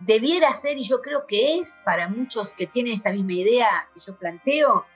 [0.00, 4.00] debiera ser, y yo creo que es para muchos que tienen esta misma idea que
[4.00, 4.86] yo planteo,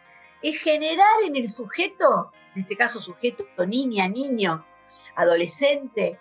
[0.42, 4.64] es generar en el sujeto, en este caso sujeto niña, niño,
[5.14, 6.18] adolescente,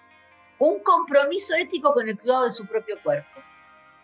[0.59, 3.41] un compromiso ético con el cuidado de su propio cuerpo.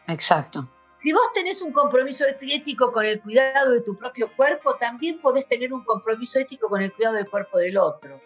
[0.08, 0.68] Exacto.
[0.98, 5.48] Si vos tenés un compromiso ético con el cuidado de tu propio cuerpo, también podés
[5.48, 8.22] tener un compromiso ético con el cuidado del cuerpo del otro.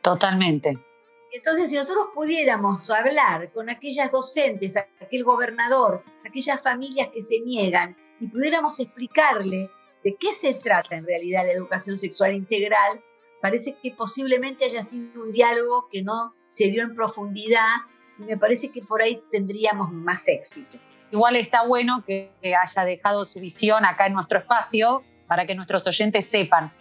[0.00, 0.91] Totalmente.
[1.32, 7.96] Entonces, si nosotros pudiéramos hablar con aquellas docentes, aquel gobernador, aquellas familias que se niegan,
[8.20, 9.68] y pudiéramos explicarle
[10.04, 13.00] de qué se trata en realidad la educación sexual integral,
[13.40, 17.76] parece que posiblemente haya sido un diálogo que no se dio en profundidad
[18.18, 20.78] y me parece que por ahí tendríamos más éxito.
[21.10, 25.86] Igual está bueno que haya dejado su visión acá en nuestro espacio para que nuestros
[25.86, 26.72] oyentes sepan.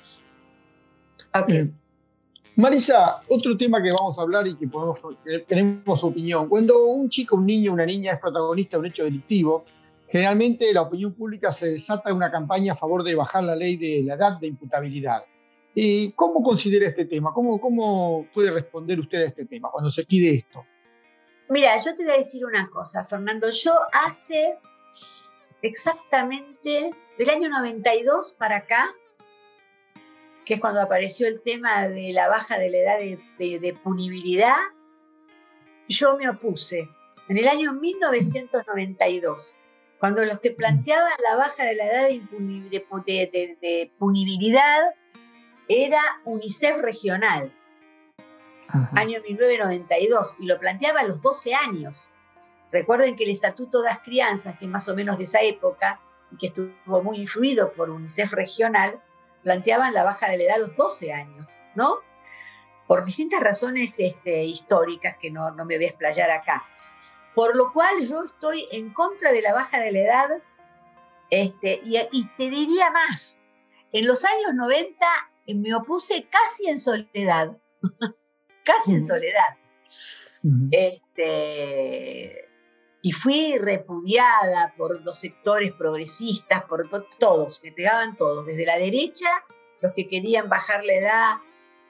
[1.33, 1.73] Okay.
[2.55, 4.99] Marisa, otro tema que vamos a hablar y que podemos,
[5.47, 6.49] tenemos opinión.
[6.49, 9.65] Cuando un chico, un niño, una niña es protagonista de un hecho delictivo,
[10.07, 13.77] generalmente la opinión pública se desata en una campaña a favor de bajar la ley
[13.77, 15.23] de la edad de imputabilidad.
[15.73, 17.33] ¿Y ¿Cómo considera este tema?
[17.33, 20.65] ¿Cómo, ¿Cómo puede responder usted a este tema cuando se pide esto?
[21.47, 23.49] Mira, yo te voy a decir una cosa, Fernando.
[23.51, 24.57] Yo hace
[25.61, 28.93] exactamente del año 92 para acá,
[30.51, 34.57] que es cuando apareció el tema de la baja de la edad de, punibilidad,
[35.87, 36.89] yo me opuse.
[37.29, 39.55] En el año 1992,
[39.97, 43.17] cuando los que planteaban la baja de la edad de,
[43.61, 44.93] de punibilidad
[45.69, 47.53] era UNICEF regional,
[48.93, 52.09] año 1992, y lo planteaba a los 12 años.
[52.73, 56.01] Recuerden que el Estatuto de las Crianzas, que es más o menos de esa época,
[56.29, 59.01] y que estuvo muy influido por UNICEF regional,
[59.43, 61.99] planteaban la baja de la edad a los 12 años, ¿no?
[62.87, 66.65] Por distintas razones este, históricas que no, no me voy a explayar acá.
[67.33, 70.29] Por lo cual yo estoy en contra de la baja de la edad
[71.29, 73.39] este, y, y te diría más,
[73.93, 75.05] en los años 90
[75.47, 77.57] me opuse casi en soledad,
[78.63, 79.57] casi en soledad.
[80.71, 82.49] Este,
[83.01, 86.87] y fui repudiada por los sectores progresistas, por
[87.17, 89.27] todos, me pegaban todos, desde la derecha,
[89.81, 91.33] los que querían bajar la edad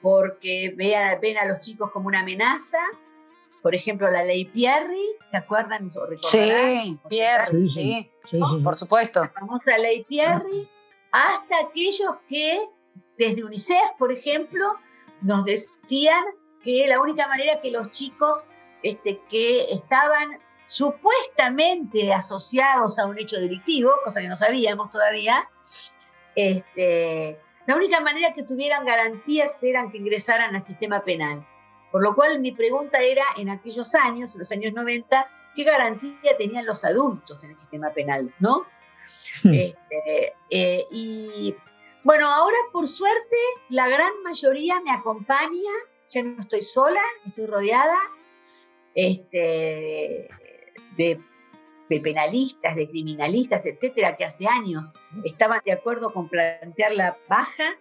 [0.00, 2.78] porque vean, ven a los chicos como una amenaza,
[3.62, 5.90] por ejemplo, la ley Pierri, ¿se acuerdan?
[6.22, 9.20] Sí, Pierri, sí, sí, por supuesto.
[9.20, 10.68] La famosa ley Pierri,
[11.12, 12.68] hasta aquellos que
[13.16, 14.74] desde UNICEF, por ejemplo,
[15.20, 16.24] nos decían
[16.64, 18.46] que la única manera que los chicos
[18.82, 20.40] este, que estaban
[20.72, 25.46] supuestamente asociados a un hecho delictivo, cosa que no sabíamos todavía,
[26.34, 31.46] este, la única manera que tuvieran garantías eran que ingresaran al sistema penal.
[31.90, 36.38] Por lo cual mi pregunta era, en aquellos años, en los años 90, ¿qué garantía
[36.38, 38.32] tenían los adultos en el sistema penal?
[38.38, 38.64] ¿no?
[39.44, 39.52] Hmm.
[39.52, 41.54] Este, eh, y
[42.02, 43.36] bueno, ahora por suerte
[43.68, 45.72] la gran mayoría me acompaña,
[46.08, 47.98] ya no estoy sola, estoy rodeada
[48.94, 50.28] este,
[50.96, 51.20] de,
[52.02, 54.92] penalistas, de criminalistas, etcétera, que hace años
[55.24, 57.76] estaban de acuerdo con plantear la baja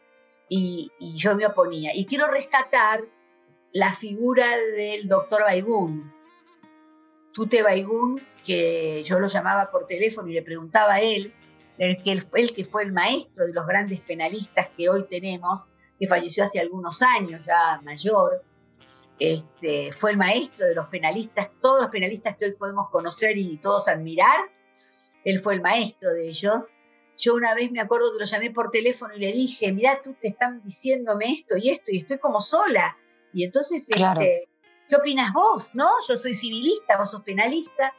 [0.49, 1.91] y, yo me oponía.
[1.95, 3.03] Y quiero rescatar
[3.71, 6.11] la figura del doctor Baigún,
[7.33, 11.33] Tute Baigún, que yo lo llamaba por teléfono y le preguntaba a él
[11.77, 15.65] el que, el que fue el maestro de los grandes penalistas que hoy tenemos,
[15.97, 18.43] que falleció hace algunos años, ya mayor,
[19.19, 23.57] este, fue el maestro de los penalistas, todos los penalistas que hoy podemos conocer y
[23.57, 24.39] todos admirar,
[25.23, 26.67] él fue el maestro de ellos.
[27.17, 30.15] Yo una vez me acuerdo que lo llamé por teléfono y le dije, mira, tú
[30.19, 32.97] te están diciéndome esto y esto y estoy como sola.
[33.31, 34.49] Y entonces, este,
[34.89, 35.75] ¿qué opinas vos?
[35.75, 35.89] ¿No?
[36.07, 37.93] Yo soy civilista, vos sos penalista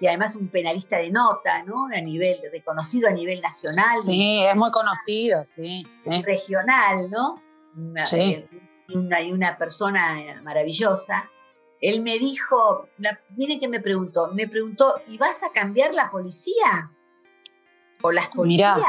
[0.00, 1.86] y además un penalista de nota, ¿no?
[1.86, 4.00] A nivel, reconocido a nivel nacional.
[4.00, 5.84] Sí, es muy conocido, sí.
[6.24, 7.36] Regional, ¿no?
[8.04, 8.44] Sí.
[8.88, 11.30] Eh, y una, una persona maravillosa.
[11.80, 12.88] Él me dijo,
[13.36, 16.90] miren que me preguntó, me preguntó, ¿y vas a cambiar la policía?
[18.02, 18.80] ¿O las policías?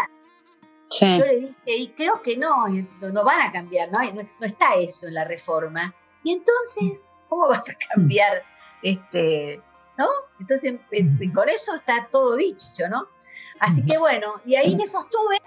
[0.99, 2.65] Yo le dije, y creo que no,
[3.01, 3.99] no van a cambiar, ¿no?
[3.99, 5.93] no, no está eso en la reforma.
[6.23, 8.43] Y entonces, ¿cómo vas a cambiar
[8.81, 9.61] este,
[9.97, 10.07] ¿no?
[10.39, 10.75] Entonces,
[11.33, 13.07] con eso está todo dicho, ¿no?
[13.59, 15.41] Así que bueno, y ahí me sostuve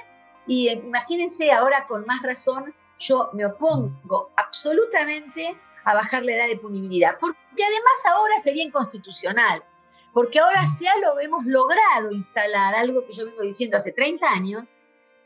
[0.47, 6.47] y eh, imagínense ahora con más razón, yo me opongo absolutamente a bajar la edad
[6.47, 9.65] de punibilidad, porque además ahora sería inconstitucional,
[10.13, 14.65] porque ahora ya lo hemos logrado instalar, algo que yo vengo diciendo hace 30 años,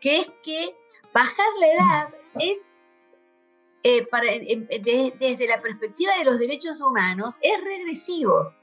[0.01, 0.77] que es que
[1.13, 2.09] bajar la edad
[2.39, 2.69] es
[3.83, 4.07] eh,
[5.19, 8.55] desde la perspectiva de los derechos humanos, es regresivo.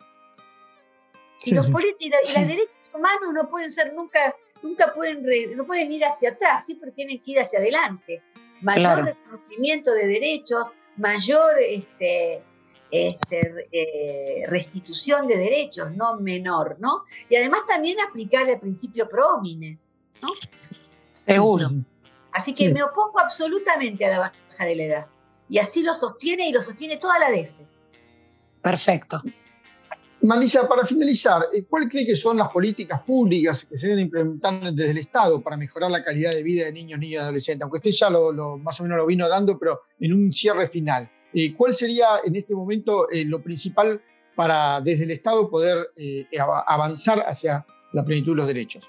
[1.43, 6.05] y, los y los derechos humanos no pueden ser nunca, nunca pueden, no pueden ir
[6.05, 8.23] hacia atrás, siempre tienen que ir hacia adelante.
[8.61, 12.43] Mayor reconocimiento de derechos, mayor este,
[12.91, 17.05] este, eh, restitución de derechos, no menor, ¿no?
[17.29, 19.77] Y además también aplicar el principio pro homine,
[20.21, 20.29] ¿no?
[21.13, 21.67] Seguro.
[22.31, 25.07] Así que me opongo absolutamente a la baja de la edad.
[25.49, 27.51] Y así lo sostiene y lo sostiene toda la DEF.
[28.61, 29.21] Perfecto.
[30.23, 34.71] Marisa, para finalizar, eh, ¿cuál cree que son las políticas públicas que se deben implementar
[34.71, 37.63] desde el Estado para mejorar la calidad de vida de niños, niñas y adolescentes?
[37.63, 41.09] Aunque usted ya lo, más o menos lo vino dando, pero en un cierre final.
[41.33, 43.99] Eh, ¿Cuál sería en este momento eh, lo principal
[44.35, 45.91] para desde el Estado poder
[46.67, 48.87] avanzar hacia la plenitud de los derechos?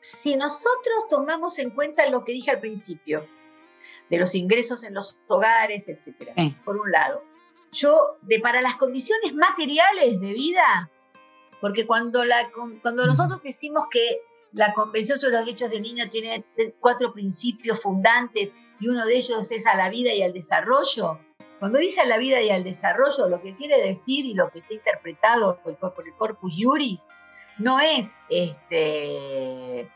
[0.00, 3.24] Si nosotros tomamos en cuenta lo que dije al principio,
[4.08, 6.32] de los ingresos en los hogares, etcétera,
[6.64, 7.22] por un lado
[7.72, 10.90] yo, de, para las condiciones materiales de vida,
[11.60, 12.50] porque cuando, la,
[12.82, 14.20] cuando nosotros decimos que
[14.52, 16.44] la Convención sobre los Derechos del Niño tiene
[16.80, 21.18] cuatro principios fundantes y uno de ellos es a la vida y al desarrollo,
[21.58, 24.60] cuando dice a la vida y al desarrollo, lo que quiere decir y lo que
[24.60, 27.06] está interpretado por el Corpus Juris
[27.58, 29.90] no es este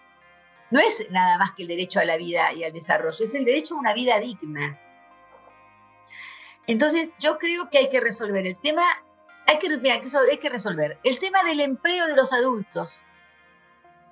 [0.70, 3.44] no es nada más que el derecho a la vida y al desarrollo, es el
[3.44, 4.80] derecho a una vida digna.
[6.66, 8.84] Entonces, yo creo que hay que resolver el tema,
[9.46, 13.02] hay que, hay que resolver el tema del empleo de los adultos.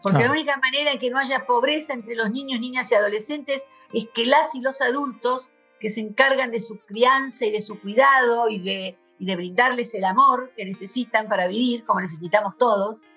[0.03, 3.65] Porque la única manera en que no haya pobreza entre los niños, niñas y adolescentes
[3.93, 7.81] es que las y los adultos que se encargan de su crianza y de su
[7.81, 13.11] cuidado y de, y de brindarles el amor que necesitan para vivir, como necesitamos todos,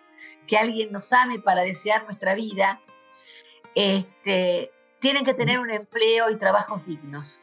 [0.46, 2.82] que alguien nos ame para desear nuestra vida,
[3.76, 7.42] este, tienen que tener un empleo y trabajos dignos.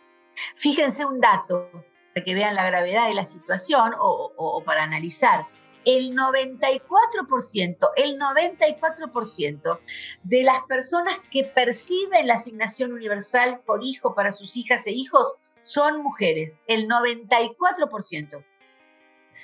[0.56, 1.70] Fíjense un dato
[2.14, 5.46] para que vean la gravedad de la situación o, para analizar.
[5.84, 9.78] El 94%, el 94%
[10.24, 15.34] de las personas que perciben la asignación universal por hijo para sus hijas e hijos
[15.62, 18.44] son mujeres, el 94%.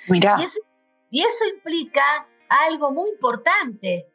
[0.09, 0.37] Mira.
[0.39, 0.59] Y eso,
[1.09, 4.07] y eso implica algo muy importante,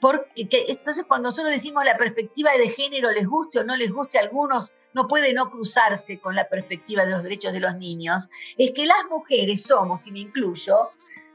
[0.00, 4.18] porque entonces cuando nosotros decimos la perspectiva de género, les guste o no les guste
[4.18, 8.28] a algunos, no puede no cruzarse con la perspectiva de los derechos de los niños,
[8.56, 10.90] es que las mujeres somos, y me incluyo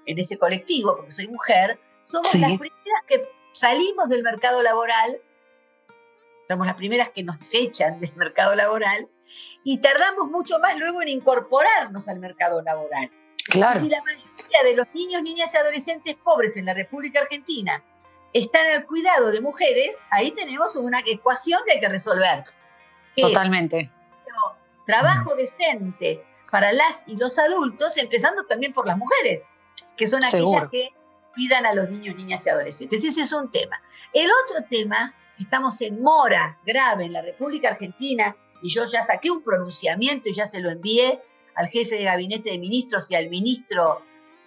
[0.07, 3.21] en ese colectivo, porque soy mujer, somos las primeras que
[3.53, 5.21] salimos del mercado laboral,
[6.47, 9.07] somos las primeras que nos echan del mercado laboral,
[9.63, 13.11] y tardamos mucho más luego en incorporarnos al mercado laboral.
[13.45, 13.79] Claro.
[13.79, 17.83] Si la mayoría de los niños, niñas y adolescentes pobres en la República Argentina
[18.33, 22.43] están al cuidado de mujeres, ahí tenemos una ecuación que hay que resolver.
[23.15, 23.89] Totalmente.
[24.85, 29.41] trabajo decente para las y los adultos, empezando también por las mujeres,
[29.97, 30.89] que son aquellas que
[31.33, 33.03] cuidan a los niños, niñas y adolescentes.
[33.03, 33.81] Ese es un tema.
[34.13, 39.31] El otro tema, estamos en mora grave en la República Argentina, y yo ya saqué
[39.31, 41.19] un pronunciamiento y ya se lo envié
[41.55, 44.01] al jefe de gabinete de ministros y al ministro,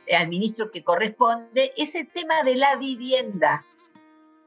[0.07, 3.65] eh, al ministro que corresponde, es el tema de la vivienda.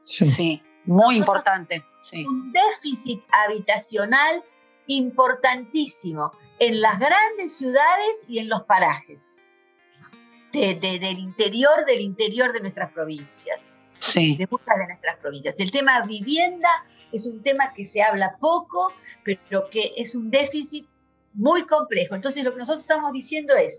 [0.02, 0.62] sí.
[0.88, 2.24] Muy importante, sí.
[2.24, 4.42] Un déficit habitacional
[4.86, 9.34] importantísimo en las grandes ciudades y en los parajes
[10.50, 13.66] del interior, del interior de nuestras provincias.
[13.98, 14.36] Sí.
[14.36, 15.56] De muchas de nuestras provincias.
[15.58, 16.70] El tema vivienda
[17.12, 20.88] es un tema que se habla poco, pero que es un déficit
[21.34, 22.14] muy complejo.
[22.14, 23.78] Entonces lo que nosotros estamos diciendo es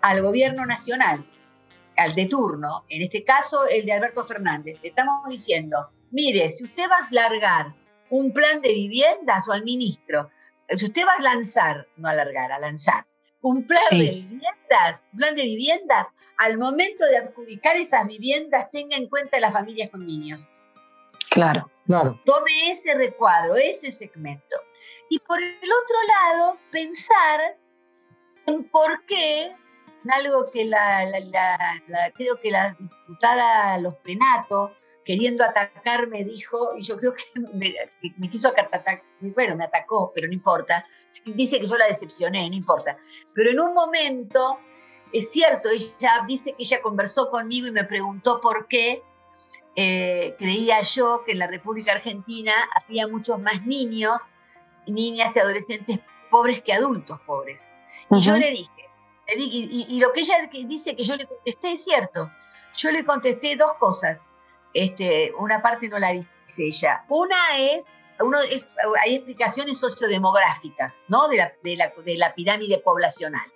[0.00, 1.26] al gobierno nacional,
[1.94, 6.64] al de turno, en este caso el de Alberto Fernández, le estamos diciendo, mire, si
[6.64, 7.74] usted va a largar
[8.10, 10.30] un plan de viviendas o al ministro,
[10.68, 13.06] si usted va a lanzar, no alargar, a lanzar,
[13.40, 19.08] un plan de viviendas, plan de viviendas, al momento de adjudicar esas viviendas tenga en
[19.08, 20.48] cuenta las familias con niños.
[21.30, 21.70] Claro.
[21.86, 22.20] Claro.
[22.26, 24.56] Tome ese recuadro, ese segmento.
[25.08, 27.56] Y por el otro lado, pensar
[28.46, 29.54] en por qué,
[30.10, 31.06] algo que la,
[32.14, 34.74] creo que la diputada Los Penato
[35.08, 39.02] queriendo atacarme dijo, y yo creo que me, quiso atacar,
[39.34, 40.82] bueno, me atacó, pero no importa,
[41.24, 42.98] dice que yo la decepcioné, no importa,
[43.34, 44.58] pero en un momento,
[45.10, 49.02] es cierto, ella dice que ella conversó conmigo y me preguntó por qué
[49.76, 54.30] eh, creía yo que en la República Argentina había muchos más niños,
[54.86, 56.00] niñas y adolescentes
[56.30, 57.70] pobres que adultos pobres.
[58.10, 58.90] Y yo le dije,
[59.38, 60.34] y, y, lo que ella
[60.66, 62.30] dice que yo le contesté es cierto.
[62.76, 64.26] Yo le contesté dos cosas
[64.74, 67.04] este, una parte no la dice ella.
[67.08, 68.38] Una es uno
[69.04, 71.28] hay explicaciones sociodemográficas, ¿no?
[71.28, 71.52] De la,
[72.04, 73.46] de la, pirámide poblacional,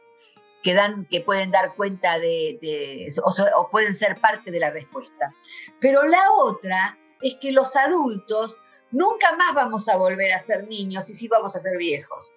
[0.62, 5.34] que, dan, que pueden dar cuenta de, o, pueden ser parte de la respuesta.
[5.80, 8.58] Pero la otra es que los adultos
[8.90, 12.32] nunca más vamos a volver a ser niños y sí vamos a ser viejos.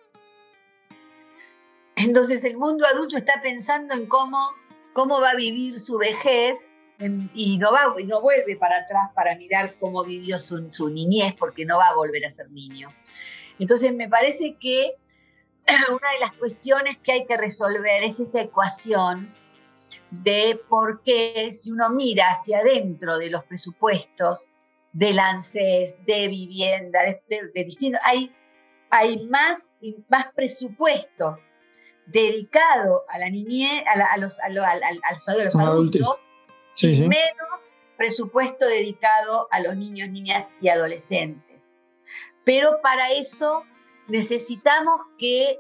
[1.96, 4.54] Entonces el mundo adulto está pensando en cómo,
[4.94, 9.76] cómo va a vivir su vejez y no, va, no vuelve para atrás para mirar
[9.80, 12.90] cómo vivió su, su, niñez porque no va a volver a ser niño.
[13.60, 14.94] Entonces me parece que
[15.90, 19.34] una de las cuestiones que hay que resolver es esa ecuación
[20.24, 24.48] de por qué si uno mira hacia adentro de los presupuestos
[24.94, 27.22] del ANSES, de vivienda, de,
[27.54, 28.34] de, distintos, hay,
[28.90, 29.74] hay más,
[30.08, 31.38] más presupuesto
[32.06, 36.26] dedicado a la niñez, a, los, a, los adultos
[36.84, 41.70] menos presupuesto dedicado a los niños, niñas y adolescentes.
[42.44, 43.64] Pero para eso
[44.08, 45.60] necesitamos que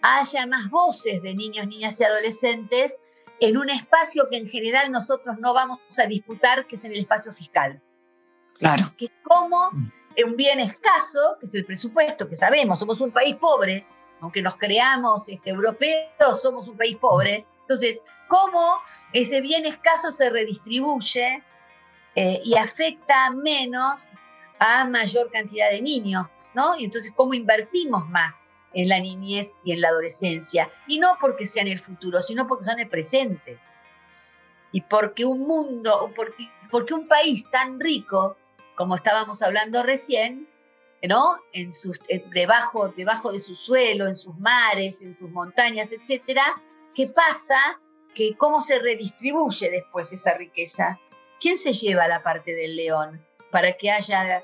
[0.00, 2.98] haya más voces de niños, niñas y adolescentes
[3.40, 7.00] en un espacio que en general nosotros no vamos a disputar, que es en el
[7.00, 7.80] espacio fiscal.
[8.58, 8.90] Claro.
[8.98, 9.58] Que como
[10.24, 13.86] un bien escaso, que es el presupuesto, que sabemos, somos un país pobre,
[14.20, 17.44] aunque nos creamos este, europeos, somos un país pobre.
[17.60, 18.00] Entonces,
[18.32, 18.80] cómo
[19.12, 21.42] ese bien escaso se redistribuye
[22.14, 24.08] eh, y afecta menos
[24.58, 26.74] a mayor cantidad de niños, ¿no?
[26.78, 28.40] Y entonces, ¿cómo invertimos más
[28.72, 30.70] en la niñez y en la adolescencia?
[30.86, 33.58] Y no porque sea en el futuro, sino porque en el presente.
[34.72, 38.38] Y porque un mundo, porque, porque un país tan rico,
[38.76, 40.48] como estábamos hablando recién,
[41.06, 41.36] ¿no?
[41.52, 46.46] En sus, debajo, debajo de su suelo, en sus mares, en sus montañas, etcétera,
[46.94, 47.78] ¿qué pasa
[48.14, 50.98] que cómo se redistribuye después esa riqueza.
[51.40, 54.42] ¿Quién se lleva la parte del león para que haya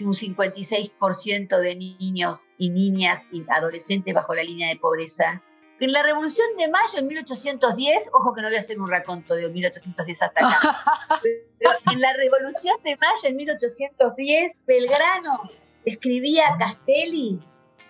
[0.00, 5.42] un 56% de niños y niñas y adolescentes bajo la línea de pobreza?
[5.80, 9.34] En la Revolución de Mayo en 1810, ojo que no voy a hacer un raconto
[9.34, 11.20] de 1810 hasta acá,
[11.92, 15.50] en la Revolución de Mayo en 1810, Belgrano
[15.84, 17.40] escribía a Castelli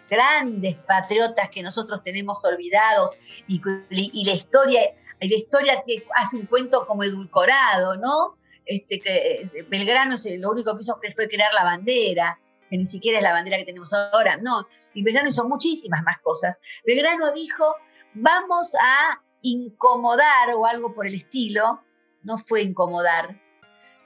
[0.09, 3.11] grandes patriotas que nosotros tenemos olvidados
[3.47, 3.61] y,
[3.91, 4.81] y la historia
[5.29, 5.83] la historia
[6.15, 8.37] hace un cuento como edulcorado, ¿no?
[8.65, 13.19] Este, que eh, Belgrano lo único que hizo fue crear la bandera, que ni siquiera
[13.19, 14.67] es la bandera que tenemos ahora, no.
[14.95, 16.59] Y Belgrano hizo muchísimas más cosas.
[16.85, 17.75] Belgrano dijo,
[18.15, 21.83] vamos a incomodar o algo por el estilo,
[22.23, 23.41] no fue incomodar,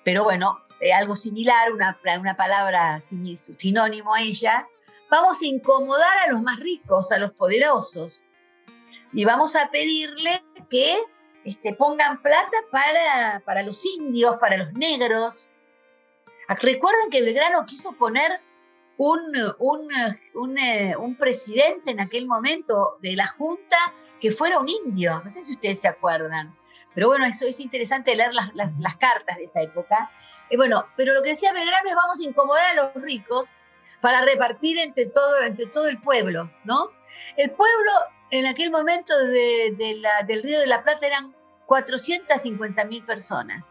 [0.05, 4.67] pero bueno, eh, algo similar, una, una palabra sinónimo a ella,
[5.11, 8.26] vamos a incomodar a los más ricos, a los poderosos
[9.17, 10.99] y vamos a pedirle que
[11.43, 15.49] este, pongan plata para, para los indios, para los negros.
[16.61, 18.43] Recuerden que Belgrano quiso poner
[18.99, 19.23] un,
[19.59, 23.79] un, eh, un, presidente en aquel momento de la Junta
[24.21, 25.23] que fuera un indio.
[25.25, 26.55] No sé si ustedes se acuerdan.
[26.95, 30.11] Pero bueno, eso es interesante leer las, las, las cartas de esa época.
[30.51, 33.55] Y bueno, pero lo que decía Belgrano es vamos a incomodar a los ricos
[34.03, 36.91] para repartir entre todo, entre todo el pueblo, ¿no?
[37.39, 37.93] El pueblo
[38.31, 41.35] en aquel momento de, la, del Río de la Plata eran
[41.67, 43.65] 450 mil personas.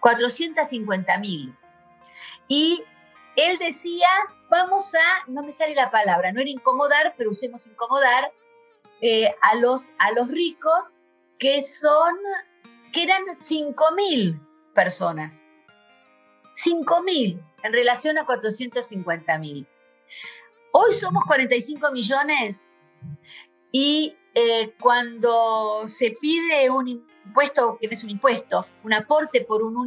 [0.00, 1.56] 450 mil.
[2.48, 2.82] Y
[3.36, 4.08] él decía,
[4.50, 8.32] vamos a, no me sale la palabra, no era incomodar, pero usemos incomodar
[9.00, 10.92] eh, a, los, a los ricos
[11.38, 12.16] que son,
[12.92, 14.40] que eran 5 mil
[14.74, 15.40] personas.
[16.54, 19.66] 5 mil en relación a 450 mil.
[20.72, 22.66] Hoy somos 45 millones
[23.72, 29.62] y eh, cuando se pide un impuesto, que no es un impuesto, un aporte por
[29.62, 29.80] una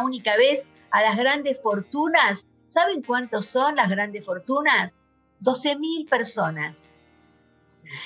[0.00, 5.04] única vez a las grandes fortunas, ¿saben cuántos son las grandes fortunas?
[5.40, 6.90] 12 mil personas.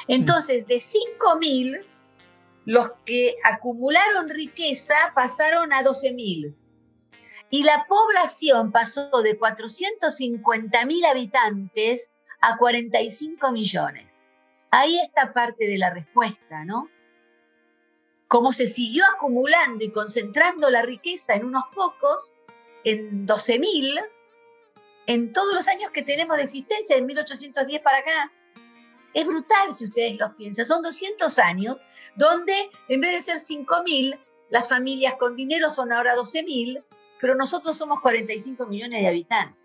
[0.09, 1.81] Entonces, de 5 mil,
[2.65, 6.57] los que acumularon riqueza pasaron a 12 mil.
[7.51, 12.11] Y la población pasó de 450 mil habitantes
[12.41, 14.21] a 45 millones.
[14.77, 16.91] Ahí está parte de la respuesta, ¿no?
[18.27, 22.35] Como se siguió acumulando y concentrando la riqueza en unos pocos,
[22.83, 24.05] en 12.000,
[25.07, 28.33] en todos los años que tenemos de existencia, en 1810 para acá.
[29.13, 30.67] Es brutal si ustedes lo piensan.
[30.67, 31.81] Son 200 años
[32.17, 34.19] donde en vez de ser 5.000,
[34.51, 36.83] las familias con dinero son ahora 12.000,
[37.21, 39.57] pero nosotros somos 45 millones de habitantes.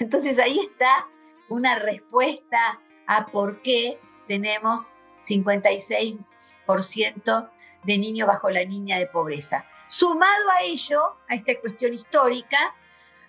[0.00, 1.06] Entonces ahí está
[1.48, 4.90] una respuesta a por qué tenemos
[5.26, 7.50] 56%
[7.84, 9.64] de niños bajo la línea de pobreza.
[9.88, 12.74] Sumado a ello, a esta cuestión histórica,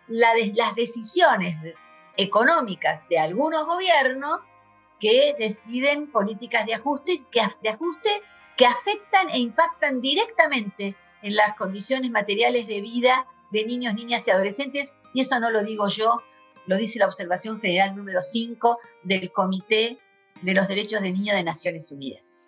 [0.08, 1.76] las decisiones
[2.16, 4.48] económicas de algunos gobiernos
[5.00, 8.24] que deciden políticas de ajuste, que, ajuste
[8.56, 14.32] que afectan e impactan directamente en las condiciones materiales de vida de niños, niñas y
[14.32, 14.94] adolescentes.
[15.14, 16.18] Y eso no lo digo yo,
[16.66, 20.00] lo dice la observación general número 5 del Comité
[20.42, 22.42] de los Derechos de Niños de Naciones Unidas.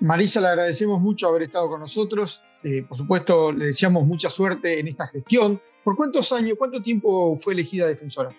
[0.00, 2.42] Marisa, le agradecemos mucho haber estado con nosotros.
[2.62, 5.60] Eh, por supuesto, le deseamos mucha suerte en esta gestión.
[5.84, 8.30] ¿Por cuántos años, cuánto tiempo fue elegida defensora?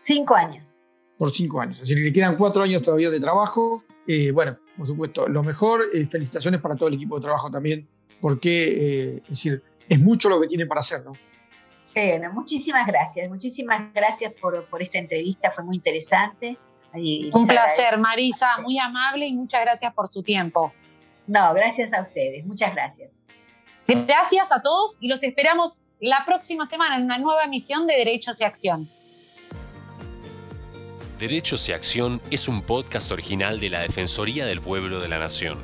[0.00, 0.82] Cinco años.
[1.16, 1.80] Por cinco años.
[1.80, 3.84] Es decir, le quedan cuatro años todavía de trabajo.
[4.06, 5.84] Eh, bueno, por supuesto, lo mejor.
[5.92, 7.88] Eh, felicitaciones para todo el equipo de trabajo también,
[8.20, 11.12] porque es decir, es mucho lo que tiene para hacer, ¿no?
[11.94, 13.28] Bueno, muchísimas gracias.
[13.28, 15.50] Muchísimas gracias por, por esta entrevista.
[15.50, 16.58] Fue muy interesante.
[16.92, 18.58] Un placer, Marisa.
[18.62, 20.72] Muy amable y muchas gracias por su tiempo.
[21.26, 22.44] No, gracias a ustedes.
[22.44, 23.10] Muchas gracias.
[23.86, 28.40] Gracias a todos y los esperamos la próxima semana en una nueva emisión de Derechos
[28.40, 28.88] y Acción.
[31.18, 35.58] Derechos y Acción es un podcast original de la Defensoría del Pueblo de la Nación.